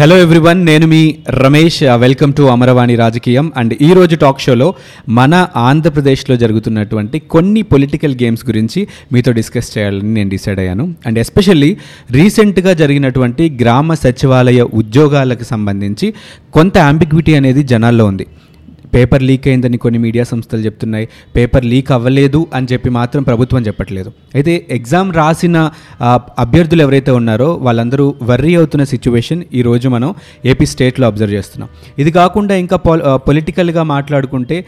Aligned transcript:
Hello 0.00 0.16
everyone 0.18 0.60
నేను 0.66 0.86
మీ 0.86 1.00
Ramesh. 1.28 1.78
Welcome 2.04 2.32
to 2.32 2.42
Amaravani 2.42 2.94
రాజకీయం 2.96 3.52
అండ్ 3.56 3.74
ఈ 3.82 3.92
రోజు 3.92 4.16
టాక్ 4.16 4.40
షోలో 4.40 4.74
మన 5.08 5.46
ఆంధ్రప్రదేశ్లో 5.56 6.36
జరుగుతున్నటువంటి 6.36 7.18
కొన్ని 7.18 7.62
పొలిటికల్ 7.62 8.14
గేమ్స్ 8.22 8.46
గురించి 8.46 8.88
మీతో 9.12 9.32
డిస్కస్ 9.32 9.78
చేయాలని 9.78 10.14
నేను 10.14 10.30
డిసైడ్ 10.30 10.60
అయ్యాను. 10.60 10.94
అండ్ 11.06 11.18
ఎస్పెషల్లీ 11.18 11.76
రీసెంట్గా 12.10 12.72
జరిగినటువంటి 12.72 13.58
గ్రామ 13.60 13.94
సచివాలయ 13.94 14.62
ఉద్యోగాలకు 14.62 15.44
సంబంధించి 15.44 16.14
కొంత 16.52 16.78
అంబిగ్విటీ 16.78 17.34
అనేది 17.34 17.62
జనాల్లో 17.62 18.04
ఉంది. 18.04 18.26
పేపర్ 18.94 19.22
లీక్ 19.28 19.46
అయిందని 19.48 19.78
కొన్ని 19.84 19.98
మీడియా 20.04 20.24
సంస్థలు 20.30 20.62
చెప్తున్నాయి. 20.66 21.06
పేపర్ 21.36 21.66
లీక్ 21.72 21.90
అవ్వలేదు 21.96 22.40
అని 22.56 22.68
చెప్పి 22.72 22.90
మాత్రం 22.98 23.22
ప్రభుత్వం 23.28 23.60
చెప్పట్లేదు. 23.68 24.10
అయితే 24.36 24.54
ఎగ్జామ్ 24.76 25.10
రాసిన 25.20 25.56
అభ్యర్థులు 26.44 26.82
ఎవరైతే 26.86 27.12
ఉన్నారో 27.20 27.48
వాళ్ళందరూ 27.66 28.06
వర్రీ 28.30 28.54
అవుతున్న 28.60 28.84
సిచ్యువేషన్ 28.94 29.42
ఈరోజు 29.60 29.88
మనం 29.96 30.10
ఏపీ 30.52 30.66
స్టేట్లో 30.72 31.06
అబ్జర్వ్ 31.10 31.34
చేస్తున్నాం. 31.38 31.68
ఇది 32.02 32.10
కాకుండా 32.20 32.56
ఇంకా 32.64 32.78
పొల్ 32.86 33.02
పొలిటికల్గా 33.28 33.82
మాట్లాడుకుంటే 33.94 34.58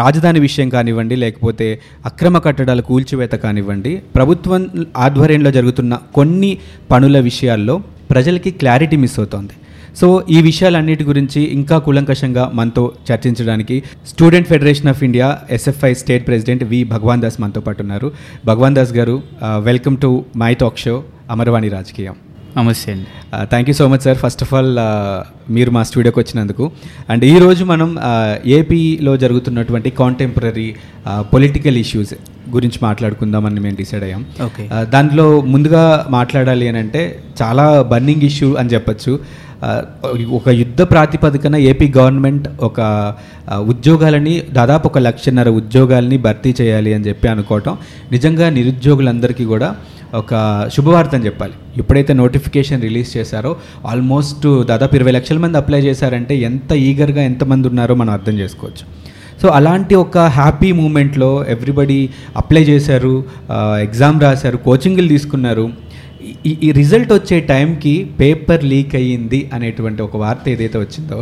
రాజధాని 0.00 0.40
విషయం 0.46 0.68
కానివ్వండి 0.76 1.16
లేకపోతే 1.24 1.68
అక్రమ 2.10 2.38
కట్టడాల 2.46 2.80
కూల్చివేత 2.90 3.34
కానివ్వండి 3.44 3.92
ప్రభుత్వం 4.16 4.62
ఆధ్వర్యంలో 5.06 5.50
జరుగుతున్న 5.58 5.94
కొన్ని 6.14 6.50
పనుల 6.90 7.18
విషయాల్లో 7.30 7.76
ప్రజలకి 8.10 8.50
క్లారిటీ 8.60 8.96
మిస్ 9.02 9.16
అవుతోంది. 9.20 9.54
సో 10.00 10.08
ఈ 10.36 10.38
విషయాలన్నిటి 10.46 11.04
గురించి 11.10 11.40
ఇంకా 11.58 11.76
కూలంకషంగా 11.84 12.44
మనతో 12.58 12.84
చర్చించడానికి 13.08 13.76
student 14.10 14.48
federation 14.48 14.90
of 14.92 15.02
India 15.08 15.28
SFI 15.56 15.92
state 16.02 16.26
president 16.26 16.64
V 16.72 16.80
Bhagavan 16.94 17.22
Das 17.22 17.40
మనతో 17.40 17.60
పాటు 17.66 17.82
ఉన్నారు. 17.86 18.10
భగవాన్ 18.50 18.76
దాస్ 18.78 18.92
గారు 18.98 19.16
welcome 19.70 19.96
to 20.04 20.10
my 20.44 20.52
talk 20.62 20.78
show 20.84 20.94
Amaravani 21.36 21.68
రాజకీయం. 21.76 22.16
నమస్తే 22.58 22.92
అండి. 22.92 23.06
Thank 23.52 23.68
you 23.70 23.74
so 23.78 23.86
much 23.92 24.04
sir 24.04 24.18
first 24.24 24.42
of 24.44 24.52
all 24.58 24.78
మీరు 25.56 25.70
మా 25.76 25.82
స్టూడియోకి 25.88 26.18
వచ్చినందుకు. 26.20 26.64
అండ్ 27.10 27.24
ఈరోజు 27.32 27.64
మనం 27.72 27.90
ఏపీలో 28.58 29.12
జరుగుతున్నటువంటి 29.24 29.90
కాంటెంపరీ 30.02 30.68
పొలిటికల్ 31.34 31.78
ఇష్యూస్ 31.84 32.14
గురించి 32.54 32.78
మాట్లాడుకుందామని 32.82 33.60
మేము 33.64 33.76
డిసైడ్ 33.76 34.04
అయ్యాం. 34.08 34.22
దాంట్లో 34.94 35.26
ముందుగా 35.54 35.82
మాట్లాడాలి 36.18 36.68
అని 36.72 36.78
అంటే 36.84 37.02
చాలా 37.42 37.66
బర్నింగ్ 37.92 38.24
ఇష్యూ 38.30 38.50
అని 38.60 38.72
చెప్పొచ్చు. 38.76 39.14
ఒక 40.32 40.48
యుద్ధ 40.48 40.82
ప్రాతిపదికన 40.82 41.56
ఏపీ 41.56 41.92
గవర్నమెంట్ 41.98 42.48
ఒక 42.60 42.80
ఉద్యోగాలని 43.50 44.42
దాదాపు 44.52 44.86
ఒక 44.86 44.98
లక్షన్నర 44.98 45.48
ఉద్యోగాలని 45.48 46.16
భర్తీ 46.16 46.54
చేయాలి 46.60 46.94
అని 46.94 47.04
చెప్పి 47.04 47.28
అనుకోవటం 47.28 47.76
నిజంగా 48.12 48.48
నిరుద్యోగులందరికీ 48.50 49.44
కూడా 49.44 49.76
ఒక 50.14 50.34
శుభవార్త 50.74 51.14
అని 51.14 51.26
చెప్పాలి. 51.26 51.54
ఎప్పుడైతే 51.78 52.12
నోటిఫికేషన్ 52.12 52.82
రిలీజ్ 52.82 53.16
చేశారో 53.16 53.56
ఆల్మోస్ట్ 53.86 54.46
దాదాపు 54.66 54.94
ఇరవై 54.96 55.12
లక్షల 55.12 55.38
మంది 55.38 55.58
అప్లై 55.58 55.80
చేశారంటే 55.80 56.36
ఎంత 56.38 56.72
ఈగర్గా 56.72 57.22
ఎంతమంది 57.22 57.68
ఉన్నారో 57.68 57.94
మనం 57.94 58.12
అర్థం 58.12 58.38
చేసుకోవచ్చు. 58.38 58.84
సో 59.42 59.48
అలాంటి 59.48 59.94
ఒక 59.94 60.18
హ్యాపీ 60.18 60.72
మూమెంట్లో 60.72 61.44
ఎవ్రీబడి 61.48 62.08
అప్లై 62.36 62.62
చేశారు 62.62 63.24
ఎగ్జామ్ 63.80 64.20
రాశారు 64.20 64.56
కోచింగ్లు 64.56 65.08
తీసుకున్నారు 65.08 65.85
ఈ 66.46 66.52
ఈ 66.62 66.68
రిజల్ట్ 66.72 67.12
వచ్చే 67.12 67.36
టైంకి 67.40 67.92
పేపర్ 68.20 68.64
లీక్ 68.64 68.94
అయ్యింది 68.94 69.50
అనేటువంటి 69.54 70.00
ఒక 70.02 70.16
వార్త 70.16 70.48
ఏదైతే 70.48 70.78
వచ్చిందో 70.78 71.18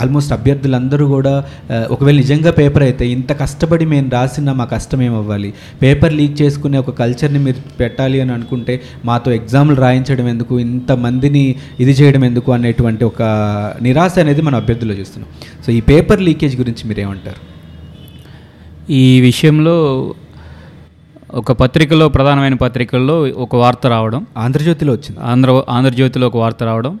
ఆల్మోస్ట్ 0.00 0.32
అభ్యర్థులందరూ 0.32 1.06
కూడా 1.08 1.44
ఒకవేళ 1.90 2.16
నిజంగా 2.16 2.50
పేపర్ 2.50 2.82
అయితే 2.82 3.06
ఇంత 3.08 3.32
కష్టపడి 3.40 3.86
మేము 3.86 4.10
రాసిన 4.10 4.52
మా 4.52 4.64
కష్టం 4.64 5.02
ఏమవ్వాలి 5.02 5.50
పేపర్ 5.82 6.14
లీక్ 6.14 6.42
చేసుకునే 6.42 6.78
ఒక 6.78 6.90
కల్చర్ని 6.90 7.38
మీరు 7.38 7.62
పెట్టాలి 7.80 8.20
అని 8.20 8.32
అనుకుంటే 8.32 8.76
మాతో 9.04 9.32
ఎగ్జామ్లు 9.32 9.76
రాయించడం 9.76 10.28
ఎందుకు? 10.28 10.54
ఇంతమందిని 10.58 11.44
ఇది 11.80 11.92
చేయడం 11.92 12.24
ఎందుకు? 12.24 12.52
అనేటువంటి 12.52 13.04
ఒక 13.04 13.22
నిరాశ 13.82 14.18
అనేది 14.18 14.42
మన 14.42 14.54
అభ్యర్థుల్లో 14.54 14.94
చూస్తున్నాం. 14.94 15.30
సో 15.66 15.72
ఈ 15.72 15.80
పేపర్ 15.80 16.22
లీకేజ్ 16.22 16.56
గురించి 16.56 16.88
మీరేమంటారు? 16.88 17.40
ఈ 18.90 19.20
విషయంలో 19.20 19.76
ఒక 21.34 21.52
పత్రికలో 21.52 22.08
ప్రధానమైన 22.08 22.54
పత్రికల్లో 22.54 23.22
ఒక 23.22 23.56
వార్త 23.56 23.86
రావడం. 23.86 24.26
ఆంధ్రజ్యోతిలో 24.38 24.92
వచ్చింది. 24.92 25.20
ఆంధ్ర 25.20 25.62
ఆంధ్రజ్యోతిలో 25.68 26.26
ఒక 26.26 26.36
వార్త 26.36 26.62
రావడం. 26.62 26.98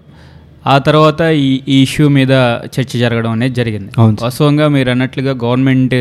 ఆ 0.66 0.78
తర్వాత 0.78 1.20
ఈ 1.20 1.60
ఈ 1.68 1.82
ఇష్యూ 1.82 2.08
మీద 2.08 2.30
చర్చ 2.76 2.98
జరగడం 2.98 3.30
అనేది 3.30 3.54
జరిగింది. 3.54 3.90
వాస్తవంగా 4.22 4.68
మీరు 4.68 4.90
అన్నట్లుగా 4.90 5.32
గవర్నమెంట్ 5.44 5.94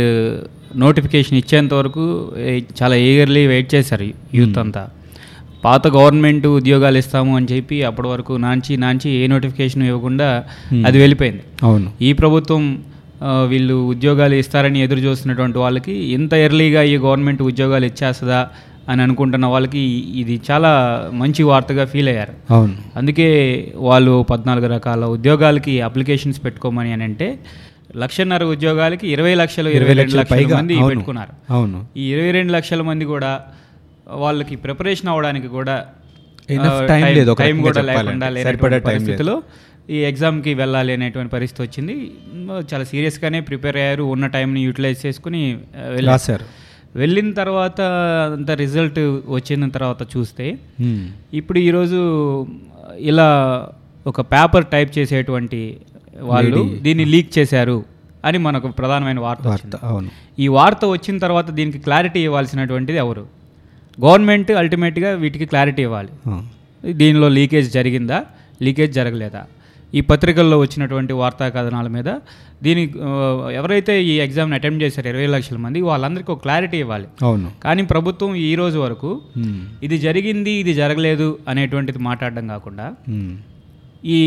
నోటిఫికేషన్ 0.78 1.38
ఇచ్చేంత 1.38 1.74
వరకు 1.74 2.32
చాలా 2.82 2.96
ఈగర్లీ 2.96 3.48
వెయిట్ 3.48 3.76
చేశారు 3.76 4.08
యూత్ 4.36 4.58
అంతా. 4.58 4.88
పాత 5.66 5.88
గవర్నమెంట్ 5.88 6.48
ఉద్యోగాలు 6.48 6.98
ఇస్తాము 6.98 7.36
అని 7.36 7.48
చెప్పి 7.52 7.84
అప్పటి 7.84 8.08
వరకు 8.08 8.34
నాంచి 8.34 8.78
నాంచి 8.78 9.12
ఏ 9.12 9.28
నోటిఫికేషన్ 9.28 9.84
ఇవ్వకుండా 9.84 10.44
అది 10.86 10.98
వెళ్ళిపోయింది. 11.00 11.44
అవును. 11.64 11.92
ఈ 12.02 12.14
ప్రభుత్వం 12.14 12.64
వీళ్ళు 13.52 13.76
ఉద్యోగాలు 13.92 14.36
ఇస్తారని 14.36 14.80
ఎదురు 14.82 15.02
చూస్తున్నటువంటి 15.06 15.58
వాళ్ళకి 15.58 15.96
ఇంత 16.16 16.34
ఎర్లీగా 16.46 16.82
ఈ 16.84 16.96
గవర్నమెంట్ 16.98 17.42
ఉద్యోగాలు 17.44 17.86
ఇచ్చేస్తుందా 17.86 18.40
అని 18.88 19.02
అనుకుంటున్న 19.02 19.46
వాళ్ళకి 19.46 19.82
ఇది 20.22 20.36
చాలా 20.48 20.72
మంచి 21.14 21.42
వార్తగా 21.44 21.84
ఫీల్ 21.86 22.10
అయ్యారు 22.10 22.34
అవును 22.54 22.74
అందుకే 22.98 23.28
వాళ్ళు 23.86 24.14
పద్నాలుగు 24.32 24.70
రకాల 24.74 25.06
ఉద్యోగాలకి 25.16 25.76
అప్లికేషన్స్ 25.82 26.42
పెట్టుకోమని 26.46 26.92
అని 26.96 27.04
అంటే 27.04 27.28
లక్షన్నర 28.02 28.44
ఉద్యోగాలకి 28.54 29.06
ఇరవై 29.14 29.34
లక్షలు 29.36 29.70
ఇరవై 29.70 29.94
రెండు 29.94 30.16
లక్షల 30.20 30.46
మంది. 30.54 30.76
పెట్టుకున్నారు 30.84 31.34
అవును 31.50 31.80
ఈ 31.98 32.06
ఇరవై 32.14 32.32
రెండు 32.32 32.52
లక్షల 32.54 32.82
మంది 32.84 33.06
కూడా 33.12 33.32
వాళ్ళకి 34.18 34.56
ప్రిపరేషన్ 34.64 35.10
అవ్వడానికి 35.12 35.50
కూడా 35.58 35.76
టైం 37.40 37.58
కూడా. 37.66 37.82
లేకుండా 37.90 38.28
లేనటువంటి. 38.36 38.80
పరిస్థితిలో 38.88 39.36
ఈ 39.96 40.00
ఎగ్జామ్కి 40.10 40.52
వెళ్ళాలి 40.60 40.92
అనేటువంటి 40.98 41.32
పరిస్థితి 41.36 41.62
వచ్చింది 41.66 41.96
చాలా 42.72 42.86
సీరియస్గానే 42.92 43.40
ప్రిపేర్ 43.50 43.78
అయ్యారు 43.82 44.04
ఉన్న 44.14 44.26
టైంని 44.36 44.62
యూటిలైజ్ 44.68 45.00
చేసుకుని 45.06 45.42
వెళ్ళారు. 45.96 46.12
రాశారు 46.12 46.46
వెళ్ళిన 47.02 47.30
తర్వాత 47.40 47.82
అంత 48.38 48.52
రిజల్ట్ 48.64 49.00
వచ్చిన 49.36 49.68
తర్వాత 49.78 50.02
చూస్తే. 50.14 50.46
ఇప్పుడు 51.40 51.60
ఈరోజు 51.68 52.02
ఇలా 53.12 53.28
ఒక 54.12 54.22
పేపర్ 54.34 54.66
టైప్ 54.74 54.92
చేసేటువంటి 54.98 55.62
వాళ్ళు. 56.32 56.62
దీన్ని 56.86 57.06
లీక్ 57.14 57.32
చేశారు 57.38 57.78
అని 58.28 58.40
మనకు 58.48 58.68
ప్రధానమైన 58.80 59.20
వార్త 59.26 59.46
వార్త. 59.52 59.76
అవును 59.90 60.10
ఈ 60.44 60.46
వార్త 60.58 60.86
వచ్చిన 60.96 61.18
తర్వాత 61.24 61.50
దీనికి 61.58 61.80
క్లారిటీ 61.88 62.22
ఇవ్వాల్సినటువంటిది 62.28 63.00
ఎవరు 63.06 63.24
గవర్నమెంట్ 64.06 64.52
అల్టిమేట్గా 64.62 65.10
వీటికి 65.24 65.46
క్లారిటీ 65.52 65.84
ఇవ్వాలి. 65.88 66.14
దీనిలో 66.84 67.28
లీకేజ్ 67.38 67.70
జరిగిందా 67.78 68.20
లీకేజ్ 68.68 68.94
జరగలేదా 69.00 69.44
ఈ 69.94 70.02
పత్రికల్లో 70.10 70.58
వచ్చినటువంటి 70.62 71.14
వార్తా 71.20 71.46
కథనాల 71.56 71.88
మీద 71.96 72.10
దీని 72.66 72.84
ఎవరైతే 73.60 73.94
ఈ 74.12 74.14
ఎగ్జామ్ని 74.26 74.56
అటెంప్ట్ 74.58 74.84
చేశారో 74.84 75.08
ఇరవై 75.12 75.28
లక్షల 75.34 75.58
మంది 75.66 75.80
వాళ్ళందరికీ 75.90 76.32
ఒక 76.32 76.42
క్లారిటీ 76.46 76.78
ఇవ్వాలి 76.84 77.08
అవును 77.28 77.50
కానీ 77.66 77.84
ప్రభుత్వం 77.92 78.32
ఈ 78.48 78.52
రోజు 78.62 78.78
వరకు. 78.86 79.12
ఇది 79.86 79.98
జరిగింది 80.06 80.54
ఇది 80.62 80.74
జరగలేదు 80.82 81.28
అనేటువంటిది 81.52 82.02
మాట్లాడడం 82.10 82.48
కాకుండా. 82.54 82.88
ఈ 84.16 84.20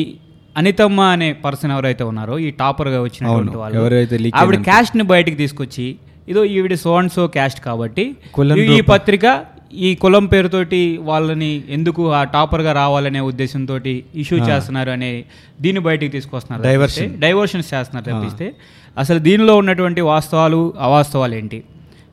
అనితమ్మ 0.57 1.01
అనే 1.15 1.29
పర్సన్ 1.47 1.73
ఎవరైతే 1.77 2.05
ఉన్నారో 2.11 2.37
ఈ 2.47 2.51
టాపర్గా 2.61 3.01
వచ్చినటువంటి. 3.07 3.57
వాళ్ళు 3.63 3.77
ఆవిడ 4.43 4.59
క్యాస్ట్ని 4.71 5.07
బయటికి 5.15 5.37
తీసుకొచ్చి 5.43 5.87
ఇదో 6.33 6.43
ఈవిడ 6.55 6.75
సో 6.85 6.93
అండ్ 7.01 7.13
సో 7.17 7.25
క్యాస్ట్ 7.37 7.61
కాబట్టి 7.67 8.05
ఈ 8.77 8.81
పత్రిక 8.93 9.27
ఈ 9.75 9.95
కులం 9.95 10.27
పేరుతోటి 10.27 10.97
వాళ్ళని 11.03 11.63
ఎందుకు 11.69 12.13
ఆ 12.13 12.25
టాపర్గా 12.25 12.73
రావాలనే 12.73 13.21
ఉద్దేశంతో 13.21 13.79
ఇష్యూ 14.15 14.39
చేస్తున్నారు 14.39 14.91
అనే 14.91 15.25
దీన్ని 15.61 15.81
బయటికి 15.83 16.13
తీసుకొస్తున్నారు 16.13 16.79
Diversion. 16.79 17.21
డైవర్షన్స్ 17.21 17.75
చేస్తున్నారు 17.75 18.21
తప్పిస్తే. 18.21 18.53
అసలు 18.99 19.19
దీనిలో 19.19 19.57
ఉన్నటువంటి 19.57 20.01
వాస్తవాలు 20.01 20.75
అవాస్తవాలు 20.79 21.35
ఏంటి? 21.35 21.63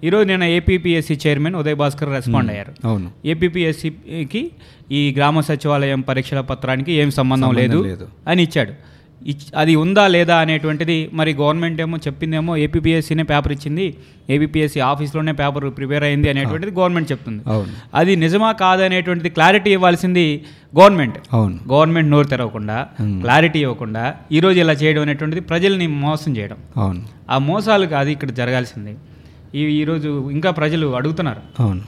ఈరోజు 0.04 0.28
నేను 0.28 0.44
APPSC 0.44 1.18
chairman 1.28 1.56
Uday 1.56 1.76
Bhaskar 1.76 2.10
respond 2.10 2.50
అయ్యారు. 2.52 2.88
అవును. 2.88 3.12
ఏపీపీఎస్సికి 3.26 4.52
ఈ 4.92 5.14
గ్రామ 5.18 5.40
సచివాలయం 5.40 6.02
పరీక్షల 6.02 6.42
పత్రానికి 6.42 6.92
ఏం 6.92 7.12
సంబంధం 7.12 7.54
లేదు. 7.54 8.08
అని 8.28 8.44
ఇచ్చాడు. 8.44 8.72
ఇచ్- 8.72 8.93
అది 9.56 9.76
ఉందా 9.76 10.08
లేదా 10.08 10.38
అనేటువంటిది 10.38 11.10
మరి 11.14 11.34
గవర్నమెంట్ 11.34 11.82
ఏమో 11.82 11.98
చెప్పిందేమో 11.98 12.56
ఏపీపీఎస్సీనే 12.56 13.24
పేపర్ 13.24 13.52
ఇచ్చింది. 13.52 13.98
ఏపీపీఎస్సీ 14.30 14.80
ఆఫీస్లోనే 14.80 15.32
పేపర్ 15.32 15.78
ప్రిపేర్ 15.78 16.04
అయింది 16.04 16.30
అనేటువంటిది 16.30 16.80
గవర్నమెంట్ 16.80 17.12
చెప్తుంది. 17.12 17.44
అవును. 17.48 17.68
అది 17.94 18.16
నిజమా 18.16 18.52
కాదనేటువంటిది 18.52 19.30
క్లారిటీ 19.30 19.72
ఇవ్వాల్సింది 19.72 20.44
గవర్నమెంట్. 20.80 21.18
అవును. 21.34 21.60
గవర్నమెంట్ 21.72 22.12
నోరు 22.12 22.28
తెరవకుండా 22.28 22.88
క్లారిటీ 23.02 23.60
ఇవ్వకుండా 23.60 24.16
ఈరోజు 24.32 24.60
ఇలా 24.60 24.74
చేయడం 24.74 25.02
అనేటువంటిది 25.02 25.42
ప్రజల్ని 25.42 25.88
మోసం 25.88 26.38
చేయడం. 26.38 26.58
అవును. 26.78 27.02
ఆ 27.30 27.38
మోసాలు 27.38 27.86
కాదు 27.86 28.10
ఇక్కడ 28.10 28.32
జరగాల్సింది. 28.32 28.96
ఈ 29.56 29.60
ఈరోజు 29.60 30.30
ఇంకా 30.32 30.52
ప్రజలు 30.52 30.96
అడుగుతున్నారు. 30.96 31.42
అవును. 31.60 31.82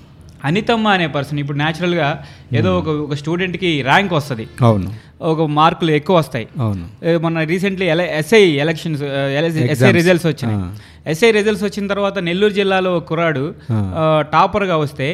అనితమ్మ 0.44 0.88
అనే 0.88 1.08
పర్సన్ 1.08 1.40
ఇప్పుడు 1.40 1.58
న్యాచురల్గా 1.58 2.24
ఏదో 2.54 2.80
ఒక 2.80 2.88
ఒక 2.88 3.14
స్టూడెంట్కి 3.14 3.82
ర్యాంక్ 3.82 4.14
వస్తుంది. 4.14 4.48
అవును. 4.62 4.92
ఒక 5.20 5.42
మార్కులు 5.52 5.92
ఎక్కువ 5.92 6.16
వస్తాయి. 6.18 6.48
అవును. 6.60 6.86
ఏ, 7.04 7.18
మొన్న 7.18 7.44
రీసెంట్లీ 7.44 7.86
ఎల 7.86 8.02
ఎస్ఐ 8.18 8.42
ఎలక్షన్స్ 8.64 9.04
ఎస్ఐ. 9.74 9.92
రిజల్ట్స్ 9.92 10.28
వచ్చినాయి. 10.28 10.60
ఎస్ఐ 11.12 11.32
రిజల్ట్స్ 11.32 11.64
వచ్చిన 11.64 11.88
తర్వాత 11.88 12.18
నెల్లూరు 12.20 12.54
జిల్లాలో 12.54 12.98
ఒక 12.98 13.06
కుర్రాడు 13.06 13.44
టాపర్గా 14.32 14.78
వస్తే 14.78 15.08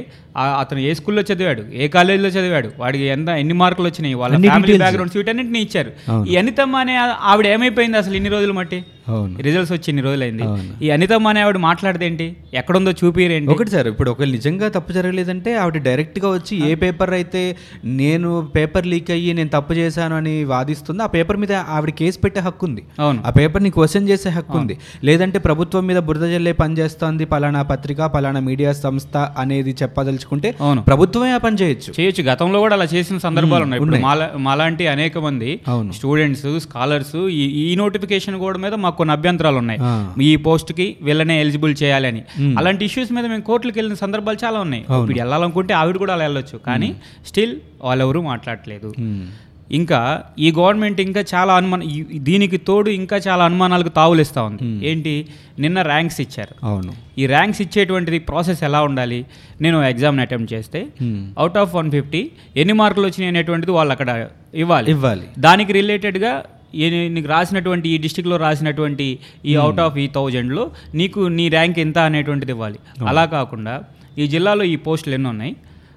అతను 0.60 0.80
ఏ 0.80 0.94
స్కూల్లో 0.94 1.24
చదివాడు 1.30 1.64
ఏ 1.74 1.88
కాలేజీలో 1.88 2.30
చదివాడు 2.30 2.70
వాడికి 2.78 3.06
ఎంత 3.06 3.30
ఎన్ని 3.42 3.54
మార్కులు 3.54 3.88
వచ్చినాయి 3.88 4.14
వాళ్ళ 4.14 4.34
ఫ్యామిలీ. 4.46 4.76
బ్యాక్గ్రౌండ్స్ 4.78 5.18
వీటన్నిటిని 5.18 5.60
ఇచ్చారు. 5.62 5.92
ఈ 6.32 6.36
అనితమ్మ 6.36 6.76
అనే 6.78 6.94
ఆవిడ 7.32 7.48
ఏమైపోయింది 7.48 7.98
అసలు 7.98 8.16
ఇన్ని 8.16 8.30
రోజులు 8.30 8.54
మట్టి? 8.54 8.80
అవును. 9.10 9.36
రిజల్ట్స్ 9.42 9.74
వచ్చి 9.74 9.88
ఇన్ని 9.90 10.02
రోజులైంది. 10.02 10.46
ఈ 10.86 10.90
అనితమ్మ 10.90 11.28
అనే 11.28 11.42
ఆవిడ 11.42 11.58
మాట్లాడితే 11.58 12.06
ఏంటి? 12.06 12.28
ఎక్కడుందో 12.54 12.92
చూపిరేంటి 13.02 13.52
ఒకటి 13.54 13.70
సార్ 13.70 13.88
ఇప్పుడు 13.88 14.12
ఒకవేళ 14.12 14.32
నిజంగా 14.32 14.68
తప్పు 14.70 14.92
జరగలేదంటే 14.92 15.54
ఆవిడ 15.56 15.78
డైరెక్ట్గా 15.84 16.30
వచ్చి 16.30 16.58
ఏ 16.70 16.76
పేపర్ 16.76 17.14
అయితే 17.14 17.44
నేను 17.98 18.32
పేపర్ 18.56 18.88
లీక్ 18.88 19.12
అయ్యి 19.12 19.34
నేను 19.34 19.50
తప్పు 19.50 19.74
చేశాను 19.92 20.16
అని 20.16 20.44
వాదిస్తుందో. 20.44 21.04
ఆ 21.04 21.08
పేపర్ 21.08 21.38
మీద 21.38 21.54
ఆవిడ 21.76 21.90
కేసు 21.90 22.20
పెట్టే 22.20 22.40
హక్కు 22.40 22.66
ఉంది. 22.66 22.84
అవును. 23.00 23.20
ఆ 23.26 23.30
పేపర్ని 23.30 23.70
క్వశ్చన్ 23.70 24.10
చేసే 24.10 24.30
హక్కు 24.30 24.58
ఉంది. 24.58 24.78
లేదంటే 25.04 25.40
ప్రభుత్వం 25.40 25.88
మీద 25.88 25.98
బురద 26.00 26.26
జల్లే 26.32 26.52
పని 26.52 26.78
చేస్తోంది 26.78 27.26
పలానా 27.26 27.62
పత్రిక 27.62 28.02
పలానా 28.06 28.40
మీడియా 28.40 28.72
సంస్థ 28.74 29.18
అనేది 29.38 29.76
చెప్పదలుచుకుంటే 29.82 30.56
అవును. 30.62 30.82
ప్రభుత్వమే 30.82 31.32
ఆ 31.32 31.38
పని 31.38 31.56
చేయొచ్చు. 31.56 31.94
చేయొచ్చు. 32.00 32.24
గతంలో 32.24 32.60
కూడా 32.60 32.76
అలా 32.76 32.88
చేసిన 32.94 33.18
సందర్భాలు 33.18 33.64
ఉన్నాయి. 33.64 33.82
ఇప్పుడు 33.82 34.38
మాలాంటి 34.40 34.88
అనేక 34.88 35.18
మంది. 35.18 35.60
స్టూడెంట్స్ 35.94 36.60
స్కాలర్స్ 36.60 37.16
ఈ 37.66 37.76
నోటిఫికేషన్ 37.78 38.40
కూడా 38.40 38.58
మీద 38.58 38.74
మాకు 38.74 38.98
కొన్ని 38.98 39.14
అభ్యంతరాలు 39.14 39.58
ఉన్నాయి. 39.58 39.80
ఈ 40.24 40.36
పోస్ట్కి 40.36 40.96
వీళ్ళనే 41.02 41.42
ఎలిజిబుల్ 41.42 41.76
చేయాలని 41.84 42.24
అలాంటి 42.58 42.86
ఇష్యూస్ 42.86 43.12
మీద 43.12 43.26
మేము 43.26 43.42
కోర్టులకు 43.42 43.78
వెళ్ళిన 43.80 43.96
సందర్భాలు 43.96 44.38
చాలా 44.46 44.60
ఉన్నాయి. 44.60 44.84
ఇప్పుడు 44.84 45.20
వెళ్ళాలనుకుంటే 45.20 45.74
ఆవిడ 45.74 45.98
కూడా 45.98 46.14
అలా 46.14 46.24
వెళ్ళొచ్చు. 46.24 46.58
కానీ 46.68 46.96
స్టిల్ 47.28 47.56
వాళ్ళెవరూ 47.82 48.22
మాట్లాడట్లేదు. 48.22 48.94
ఉమ్. 49.00 49.51
ఇంకా 49.80 50.00
ఈ 50.46 50.48
గవర్నమెంట్ 50.58 51.00
ఇంకా 51.06 51.22
చాలా 51.34 51.52
అనుమాన 51.60 51.82
దీనికి 52.30 52.58
తోడు 52.70 52.90
ఇంకా 53.02 53.18
చాలా 53.28 53.44
అనుమానాలకు 53.50 53.92
తావులిస్తూ 54.00 54.42
ఉంది. 54.50 54.64
ఏంటి? 54.90 55.14
నిన్న 55.64 55.82
ర్యాంక్స్ 55.92 56.20
ఇచ్చారు. 56.26 56.54
అవును. 56.70 56.94
ఈ 57.22 57.26
ర్యాంక్స్ 57.34 57.62
ఇచ్చేటువంటిది 57.66 58.20
ప్రాసెస్ 58.30 58.64
ఎలా 58.70 58.82
ఉండాలి? 58.90 59.20
నేను 59.66 59.78
ఎగ్జామ్ని 59.92 60.24
అటెంప్ట్ 60.26 60.52
చేస్తే. 60.56 60.82
అవుట్ 61.42 61.60
ఆఫ్ 61.64 61.72
వన్ 61.80 61.92
ఫిఫ్టీ 61.96 62.22
ఎన్ని 62.64 62.76
మార్కులు 62.82 63.08
వచ్చినాయి 63.10 63.32
అనేటువంటిది 63.36 63.72
వాళ్ళు 63.80 63.94
అక్కడ 63.98 64.10
ఇవ్వాలి. 64.64 64.90
ఇవ్వాలి. 64.96 65.26
దానికి 65.48 65.74
రిలేటెడ్గా 65.80 66.34
నీకు 67.16 67.30
రాసినటువంటి 67.36 67.88
ఈ 67.94 67.98
డిస్టిక్లో 68.04 68.36
రాసినటువంటి 68.46 69.08
ఈ 69.52 69.56
అవుట్ 69.64 69.82
ఆఫ్ 69.86 69.98
ఈ 70.04 70.06
థౌజండ్లో 70.18 70.64
నీకు 71.00 71.22
నీ 71.40 71.48
ర్యాంక్ 71.56 71.80
ఎంత 71.86 71.98
అనేటువంటిది 72.10 72.54
ఇవ్వాలి. 72.58 72.80
అలా 73.12 73.26
కాకుండా 73.38 73.74
ఈ 74.22 74.26
జిల్లాలో 74.34 74.64
ఈ 74.74 74.78
పోస్టులు 74.86 75.16
ఎన్ని 75.18 75.30
ఉన్నాయి? 75.34 75.54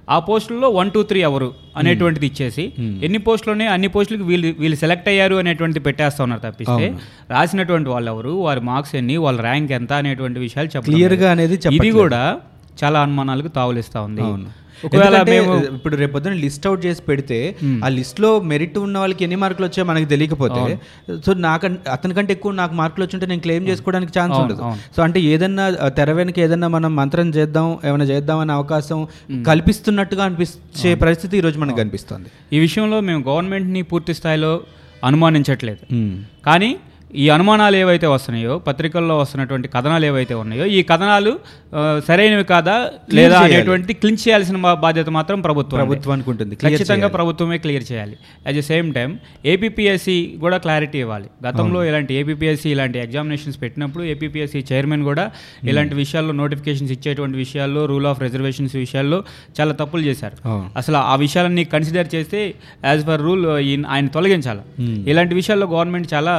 ఆ 0.09 0.17
పోస్టుల్లో 0.27 0.69
వన్ 0.71 0.91
టూ 0.91 1.01
త్రీ 1.11 1.21
ఎవరు 1.23 1.49
అనేటువంటిది 1.81 2.27
ఇచ్చేసి 2.31 2.65
ఎన్ని 3.07 3.21
పోస్టులు 3.27 3.53
ఉన్నాయి 3.53 3.71
అన్ని 3.75 3.89
పోస్టులకు 3.95 4.25
వీళ్ళు 4.25 4.49
వీళ్ళు 4.59 4.77
సెలెక్ట్ 4.83 5.09
అయ్యారు 5.09 5.37
అనేటువంటిది 5.43 5.83
పెట్టేస్తా 5.87 6.23
ఉన్నారు 6.27 6.43
తప్పిస్తే 6.45 6.87
రాసినటువంటి 7.31 7.89
వాళ్ళు 7.91 8.11
ఎవరు 8.13 8.33
వారి 8.43 8.63
మార్క్స్ 8.69 8.95
ఎన్ని 9.01 9.17
వాళ్ళ 9.25 9.39
ర్యాంక్ 9.43 9.73
ఎంత 9.73 9.93
అనేటువంటి 10.01 10.39
విషయాలు. 10.41 10.69
అనేది 11.35 11.57
ఇది. 11.57 11.63
కూడా 12.03 12.23
చాలా 12.79 12.99
అనుమానాలకు 13.05 13.51
తావులిస్తా 13.57 13.99
ఉంది. 14.07 14.23
ఒకవేళ 14.87 15.17
మేము 15.33 15.53
ఇప్పుడు 15.77 15.95
రేపు 16.01 16.13
పొద్దున 16.17 16.37
లిస్ట్ 16.45 16.67
అవుట్ 16.69 16.83
చేసి 16.87 17.03
పెడితే 17.09 17.39
ఆ 17.87 17.89
లిస్ట్లో 17.99 18.31
మెరిట్ 18.53 18.77
ఉన్న 18.85 18.97
వాళ్ళకి 19.03 19.25
ఎన్ని 19.27 19.39
మార్కులు 19.43 19.67
వచ్చాయో 19.69 19.87
మనకి 19.91 20.09
తెలియకపోతే 20.13 20.63
సో 21.27 21.33
నాకు 21.47 21.67
అతనికంటే 21.97 22.33
ఎక్కువ 22.37 22.53
నాకు 22.63 22.75
మార్కులు 22.81 23.05
వచ్చుంటే 23.07 23.29
నేను 23.33 23.43
క్లెయిమ్ 23.47 23.67
చేసుకోవడానికి 23.71 24.13
ఛాన్స్ 24.19 24.37
ఉండదు. 24.43 24.63
సో 24.97 25.03
అంటే 25.07 25.21
ఏదన్నా 25.33 25.67
తెర 25.99 26.13
వెనక 26.21 26.39
ఏదన్నా 26.47 26.69
మనం 26.77 26.91
మంత్రం 27.01 27.29
చేద్దాం 27.39 27.69
ఏమైనా 27.91 28.07
చేద్దాం 28.13 28.39
అనే 28.45 28.53
అవకాశం 28.59 29.01
కల్పిస్తున్నట్టుగా 29.51 30.25
అనిపించే 30.29 30.93
పరిస్థితి 31.05 31.35
ఈ 31.39 31.45
రోజు 31.47 31.59
మనకు 31.65 31.79
కనిపిస్తుంది. 31.83 32.29
ఈ 32.57 32.59
విషయంలో 32.67 32.99
మేము 33.11 33.23
గవర్నమెంట్ని 33.31 33.83
పూర్తి 33.93 34.15
స్థాయిలో 34.21 34.53
అనుమానించట్లేదు. 35.09 35.83
కానీ 36.49 36.71
ఈ 37.15 37.29
అనుమానాలు 37.35 37.77
ఏవైతే 37.77 38.07
వస్తున్నాయో 38.13 38.55
పత్రికల్లో 38.67 39.15
వస్తున్నటువంటి 39.19 39.69
కథనాలు 39.69 40.05
ఏవైతే 40.09 40.35
ఉన్నాయో 40.35 40.65
ఈ 40.77 40.83
కథనాలు 40.83 41.33
సరైనవి 42.07 42.45
కాదా 42.45 42.75
లేదా 43.15 43.35
చేయాలి. 43.35 43.45
అనేటువంటిది 43.47 43.95
క్లిన్ 44.01 44.19
చేయాల్సిన 44.23 44.57
బాధ్యత 44.85 45.09
మాత్రం 45.17 45.39
ప్రభుత్వం 45.41 45.79
ప్రభుత్వానికి 45.81 46.29
ఉంటుంది 46.31 46.55
Clear 46.55 46.73
ఖచ్చితంగా. 46.73 47.09
ప్రభుత్వమే 47.09 47.59
క్లియర్ 47.65 47.85
చేయాలి 47.91 48.17
at 48.47 48.57
the 48.57 48.65
same 48.71 48.89
time 48.95 49.11
APPSC 49.53 50.17
కూడా 50.41 50.59
క్లారిటీ 50.59 50.99
ఇవ్వాలి 51.05 51.29
గతంలో 51.47 51.81
ఇలాంటి 51.89 52.15
ఏపీపీఎస్సి 52.21 52.69
ఇలాంటి 52.71 52.99
ఎగ్జామినేషన్స్ 53.05 53.59
పెట్టినప్పుడు 53.63 54.05
ఏపీపీఎస్సి 54.15 54.63
చైర్మన్ 54.73 55.05
కూడా 55.05 55.27
ఇలాంటి 55.71 55.95
విషయాల్లో 55.95 56.35
నోటిఫికేషన్స్ 56.43 56.93
ఇచ్చేటువంటి 56.97 57.37
విషయాల్లో 57.37 57.87
రూల్ 57.87 58.07
ఆఫ్ 58.07 58.23
రిజర్వేషన్స్ 58.23 58.77
విషయాల్లో 58.77 59.21
చాలా 59.59 59.73
తప్పులు 59.81 60.03
చేశారు. 60.03 60.37
అసలు 60.77 60.99
ఆ 61.05 61.17
విషయాలన్నీ 61.17 61.65
కన్సిడర్ 61.75 62.11
చేస్తే 62.15 62.43
యాజ్ 62.85 63.05
పర్ 63.07 63.23
రూల్ 63.23 63.47
ఆయన 63.95 64.07
తొలగించాలి 64.17 64.63
Hmm. 64.81 64.95
ఇలాంటి 65.11 65.35
విషయాల్లో 65.35 65.67
గవర్నమెంట్ 65.69 66.09
చాలా 66.15 66.33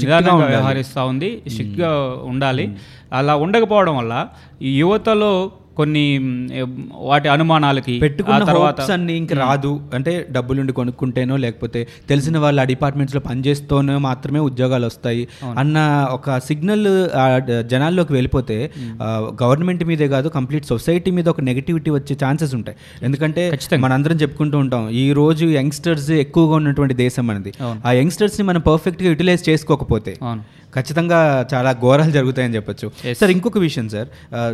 నిదానంగా. 0.00 0.46
వ్యవహరిస్తూ 0.46 1.06
ఉంది 1.06 1.42
స్ట్రిక్ట్గా 1.48 1.90
ఉండాలి 2.24 2.64
అలా 3.12 3.36
ఉండకపోవడం 3.36 3.96
వల్ల 3.96 4.14
ఈ 4.62 4.78
యువతలో 4.78 5.32
కొన్ని 5.78 6.04
వాటి 7.08 7.28
అనుమానాలకి 7.28 7.94
పెట్టుకున్న 7.98 8.44
తర్వాత 8.44 8.80
అన్ని 8.90 9.14
ఇంక 9.16 9.32
రాదు. 9.32 9.72
అంటే 9.94 10.12
డబ్బులుండి 10.30 10.72
కొనుక్కుంటేనో 10.72 11.36
లేకపోతే 11.36 11.80
తెలిసిన 12.08 12.38
వాళ్ళు 12.38 12.60
ఆ 12.60 12.64
డిపార్ట్మెంట్స్లో 12.64 13.20
పనిచేస్తూనే 13.20 13.96
మాత్రమే 14.06 14.40
ఉద్యోగాలు 14.48 14.86
వస్తాయి 14.86 15.22
అన్న 15.58 15.78
ఒక 16.10 16.38
సిగ్నల్ 16.38 16.86
జనాల్లోకి 17.68 18.12
వెళ్ళిపోతే 18.12 18.58
గవర్నమెంట్ 19.42 19.84
మీదే 19.84 20.08
కాదు 20.08 20.28
కంప్లీట్ 20.28 20.66
సొసైటీ 20.66 21.10
మీద 21.10 21.28
ఒక 21.28 21.40
నెగిటివిటీ 21.40 21.90
వచ్చే 21.90 22.16
ఛాన్సెస్ 22.24 22.54
ఉంటాయి. 22.54 22.76
ఎందుకంటే. 23.02 23.42
మనందరం 23.78 24.16
చెప్పుకుంటూ 24.16 24.58
ఉంటాం 24.58 24.84
ఈ 24.90 25.06
రోజు 25.12 25.46
యంగ్స్టర్స్ 25.46 26.10
ఎక్కువగా 26.10 26.56
ఉన్నటువంటి 26.56 26.94
దేశం 26.94 27.26
అవును. 27.30 27.80
ఆ 27.86 27.92
యంగ్స్టర్స్ని 27.92 28.46
మనం 28.46 28.60
పర్ఫెక్ట్గా 28.60 29.08
యూటిలైజ్ 29.08 29.48
చేసుకోకపోతే 29.48 30.12
ఖచ్చితంగా 30.74 31.46
చాలా 31.54 31.72
ఘోరాలు 31.72 32.10
జరుగుతాయని 32.10 32.54
చెప్పొచ్చు. 32.54 32.90
సార్ 33.14 33.30
ఇంకొక 33.30 33.58
విషయం 33.58 33.88
సార్. 33.88 34.08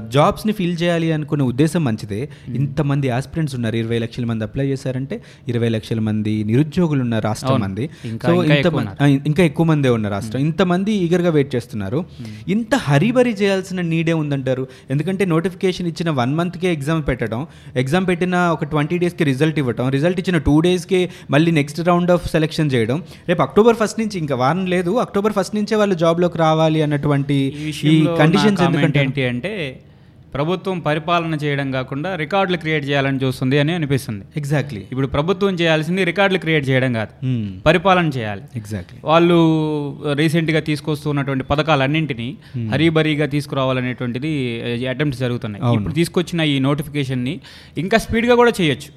జాబ్స్ని 0.09 0.53
ఫిల్ 0.53 0.77
చేయాలి 0.83 1.13
అనుకునే 1.13 1.45
ఉద్దేశం 1.45 1.85
మంచిదే. 1.85 2.29
ఇంతమంది 2.57 3.11
ఆస్పిరెంట్స్ 3.11 3.55
ఉన్నారు. 3.55 3.77
ఇరవై 3.77 3.99
లక్షల 3.99 4.25
మంది 4.25 4.45
అప్లై 4.45 4.67
చేశారంటే 4.67 5.23
ఇరవై 5.49 5.69
లక్షల 5.69 6.01
మంది 6.01 6.45
నిరుద్యోగులు 6.45 7.03
ఉన్న 7.03 7.19
రాష్ట్రం. 7.19 7.61
మంది 7.61 7.91
సో 8.03 8.09
ఇంకా 8.09 8.29
ఇంత 8.33 8.51
ఎక్కువ 8.51 8.73
మం- 8.73 8.89
ఆ, 9.03 9.07
ఇంకా 9.27 9.43
ఎక్కువ 9.45 9.67
మందే 9.67 9.89
ఉన్న 9.89 10.09
రాష్ట్రం. 10.09 10.41
ఇంతమంది 10.41 10.93
ఈగర్గా 10.93 11.31
వెయిట్ 11.31 11.57
చేస్తున్నారు. 11.57 12.05
ఇంత 12.49 12.75
హరిబరి 12.75 13.31
చేయాల్సిన 13.31 13.81
నీడే 13.81 14.13
ఉందంటారు. 14.13 14.69
ఎందుకంటే 14.91 15.25
నోటిఫికేషన్ 15.25 15.87
ఇచ్చిన 15.87 16.11
వన్ 16.11 16.35
మంత్కే 16.35 16.73
ఎగ్జామ్ 16.73 17.03
పెట్టడం 17.09 17.47
ఎగ్జామ్ 17.77 18.07
పెట్టిన 18.07 18.37
ఒక 18.37 18.65
ట్వంటీ 18.65 18.99
డేస్కి 18.99 19.25
రిజల్ట్ 19.25 19.59
ఇవ్వడం 19.59 19.89
రిజల్ట్ 19.89 20.21
ఇచ్చిన 20.21 20.39
టూ 20.39 20.61
డేస్కి 20.61 21.11
మళ్ళీ 21.31 21.51
నెక్స్ట్ 21.51 21.81
రౌండ్ 21.81 22.11
ఆఫ్ 22.11 22.31
సెలెక్షన్ 22.31 22.71
చేయడం. 22.75 23.03
రేపు 23.29 23.43
అక్టోబర్ 23.43 23.77
ఫస్ట్ 23.77 24.01
నుంచి 24.01 24.19
ఇంకా 24.19 24.37
వారం 24.37 24.67
లేదు 24.67 24.97
అక్టోబర్ 24.97 25.33
ఫస్ట్ 25.33 25.55
నుంచే 25.57 25.77
వాళ్ళు 25.77 26.04
జాబ్లోకి 26.05 26.39
రావాలి 26.47 26.83
అన్నటువంటి 26.87 27.39
ఈ 27.95 27.97
కండిషన్స్ 28.21 28.63
ఎందుకంటే 28.69 29.01
ఏంటి 29.07 29.25
అంటే 29.33 29.53
ప్రభుత్వం 30.37 30.77
పరిపాలన 30.87 31.35
చేయడం 31.43 31.69
కాకుండా 31.75 32.11
రికార్డులు 32.23 32.59
క్రియేట్ 32.63 32.85
చేయాలని 32.89 33.19
చూస్తుంది 33.25 33.57
అని 33.63 33.73
అనిపిస్తుంది. 33.79 34.25
ఎగ్జాక్ట్లీ 34.41 34.81
ఇప్పుడు 34.93 35.09
ప్రభుత్వం 35.17 35.53
చేయాల్సింది 35.61 36.05
రికార్డులు 36.09 36.39
క్రియేట్ 36.45 36.65
చేయడం 36.69 36.93
కాదు. 36.99 37.13
పరిపాలన 37.67 38.07
చేయాలి. 38.17 38.43
ఎగ్జాక్ట్లీ 38.61 38.99
వాళ్ళు 39.11 39.39
రీసెంట్గా 40.21 40.61
తీసుకొస్తున్నటువంటి 40.71 41.45
పథకాలన్నింటినీ 41.53 42.29
హరీబరీగా 42.73 43.29
తీసుకురావాలనేటువంటిది 43.37 44.33
అటెంప్ట్స్ 44.95 45.23
జరుగుతున్నాయి. 45.25 45.63
ఇప్పుడు 45.77 45.97
తీసుకొచ్చిన 46.01 46.41
ఈ 46.55 46.59
నోటిఫికేషన్ని 46.69 47.37
ఇంకా 47.85 47.99
స్పీడ్గా 48.07 48.37
కూడా 48.43 48.55
చేయొచ్చు. 48.61 48.91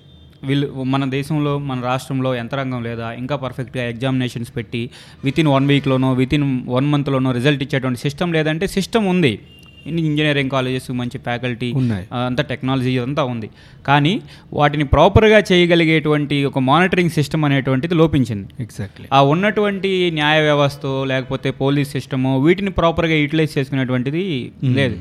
వీళ్ళు 0.47 0.67
మన 0.93 1.03
దేశంలో 1.17 1.53
మన 1.69 1.77
రాష్ట్రంలో 1.89 2.31
యంత్రాంగం 2.39 2.81
లేదా 2.87 3.07
ఇంకా 3.21 3.35
పర్ఫెక్ట్గా 3.43 3.83
ఎగ్జామినేషన్స్ 3.91 4.51
పెట్టి 4.57 4.81
విత్ 5.25 5.39
ఇన్ 5.43 5.51
వన్ 5.55 5.67
వీక్లోనో 5.73 6.09
విత్ 6.21 6.33
ఇన్ 6.37 6.47
వన్ 6.75 6.89
మంత్లోనో 6.93 7.31
రిజల్ట్ 7.37 7.63
ఇచ్చేటువంటి 7.65 8.01
సిస్టమ్ 8.05 8.33
లేదంటే 8.37 8.67
సిస్టమ్ 8.77 9.07
ఉంది. 9.13 9.33
ఇంజనీరింగ్ 10.07 10.51
కాలేజెస్ 10.53 10.87
మంచి 10.99 11.17
ఫ్యాకల్టీ 11.25 11.67
ఉన్నాయి. 11.81 12.05
అంతా 12.29 12.43
టెక్నాలజీ 12.49 12.93
అంతా 13.03 13.23
ఉంది. 13.33 13.47
కానీ 13.89 14.13
వాటిని 14.57 14.85
ప్రాపర్గా 14.93 15.39
చేయగలిగేటువంటి 15.49 16.37
ఒక 16.49 16.59
మానిటరింగ్ 16.71 17.13
సిస్టమ్ 17.17 17.45
అనేటువంటిది 17.47 17.95
లోపించింది. 18.01 18.47
ఎగ్జాక్ట్లీ 18.65 19.07
ఆ 19.17 19.21
ఉన్నటువంటి 19.33 19.91
న్యాయ 20.17 20.41
వ్యవస్థ 20.47 20.85
లేకపోతే 21.11 21.51
పోలీస్ 21.61 21.91
సిస్టము 21.97 22.33
వీటిని 22.45 22.73
ప్రాపర్గా 22.81 23.17
యూటిలైజ్ 23.23 23.55
చేసుకునేటువంటిది 23.57 24.25
లేదు. 24.79 24.97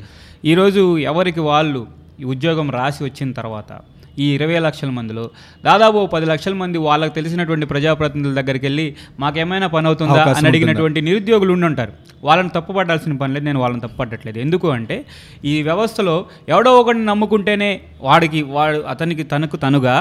ఈరోజు 0.52 0.84
ఎవరికి 1.12 1.44
వాళ్ళు 1.50 1.82
ఈ 2.22 2.24
ఉద్యోగం 2.34 2.70
రాసి 2.78 3.04
వచ్చిన 3.08 3.30
తర్వాత 3.40 3.72
ఈ 4.16 4.26
ఇరవై 4.34 4.58
లక్షల 4.58 4.90
మందిలో 4.90 5.24
దాదాపు 5.64 6.00
పది 6.06 6.26
లక్షల 6.26 6.54
మంది 6.54 6.78
వాళ్ళకి 6.78 7.14
తెలిసినటువంటి 7.14 7.66
ప్రజాప్రతినిధుల 7.66 8.34
దగ్గరికి 8.34 8.66
వెళ్ళి 8.66 8.86
మాకేమైనా 9.20 9.66
పని 9.66 9.86
అవుతుందా? 9.86 10.22
అని 10.30 10.48
అడిగినటువంటి 10.48 11.00
నిరుద్యోగులు 11.00 11.52
ఉండి 11.52 11.66
ఉంటారు 11.66 11.92
వాళ్ళని 12.24 12.48
తప్పుపడాల్సిన 12.48 13.16
పని 13.16 13.34
లేదు 13.34 13.44
నేను 13.44 13.60
వాళ్ళని 13.60 13.82
తప్పుపట్టట్లేదు. 13.82 14.38
ఎందుకు 14.38 14.68
అంటే 14.70 14.96
ఈ 15.44 15.62
వ్యవస్థలో 15.62 16.16
ఎవడో 16.48 16.72
ఒకరిని 16.80 17.04
నమ్ముకుంటేనే 17.04 17.70
వాడికి 18.00 18.42
వాడు 18.50 18.80
అతనికి 18.88 19.24
తనకు 19.24 19.56
తనుగా 19.56 19.96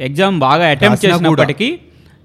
ఎగ్జామ్ 0.00 0.36
బాగా 0.40 0.66
అటెంప్ట్. 0.66 1.04
చేసినప్పటికీ 1.06 1.68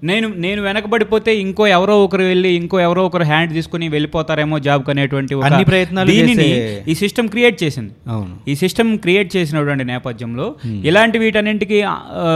నేను 0.04 0.28
నేను 0.36 0.62
వెనకబడిపోతే 0.62 1.36
ఇంకో 1.36 1.66
ఎవరో 1.66 2.04
ఒకరు 2.04 2.22
వెళ్ళి 2.22 2.48
ఇంకో 2.48 2.80
ఎవరో 2.80 3.06
ఒకరు 3.06 3.22
హ్యాండ్ 3.22 3.52
తీసుకుని 3.52 3.88
వెళ్ళిపోతారేమో 3.88 4.58
జాబ్ 4.58 4.90
అనేటువంటి 4.90 5.34
అన్ని 5.34 5.64
ప్రయత్నాలు 5.64 6.10
దీనిని 6.10 6.44
ఈ 6.88 6.94
సిస్టమ్ 6.94 7.28
క్రియేట్ 7.28 7.62
చేసింది. 7.62 7.92
అవును. 8.08 8.36
ఈ 8.48 8.54
సిస్టమ్ 8.54 8.98
క్రియేట్ 8.98 9.36
చేసినటువంటి 9.36 9.84
నేపథ్యంలో. 9.84 10.54
ఇలాంటి 10.84 11.18
వీటన్నింటికి 11.18 11.84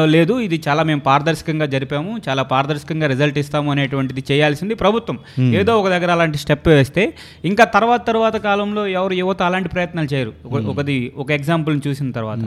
లేదు 0.04 0.40
ఇది 0.40 0.62
చాలా 0.68 0.82
మేము 0.82 1.00
పారదర్శకంగా 1.00 1.66
జరిపాము 1.66 2.18
చాలా 2.28 2.42
పారదర్శకంగా 2.42 3.06
రిజల్ట్ 3.06 3.38
ఇస్తాము 3.38 3.70
అనేటువంటిది 3.70 4.24
చేయాల్సింది 4.32 4.74
ప్రభుత్వం. 4.74 5.18
ఏదో 5.54 5.80
ఒక 5.80 5.88
దగ్గర 5.88 6.10
అలాంటి 6.10 6.38
స్టెప్ 6.38 6.68
వేస్తే 6.68 7.14
ఇంకా 7.44 7.64
తర్వాత 7.64 8.06
తర్వాత 8.06 8.36
కాలంలో 8.36 8.86
ఎవరు 8.86 9.12
యువత 9.12 9.42
అలాంటి 9.42 9.68
ప్రయత్నాలు 9.68 10.14
చేయరు. 10.14 10.32
ఒక- 10.46 10.62
ఒకది 10.70 11.12
ఒక 11.16 11.30
ఎగ్జాంపుల్ని 11.30 11.88
చూసిన 11.88 12.10
తర్వాత. 12.10 12.38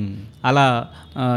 అలా 0.45 0.87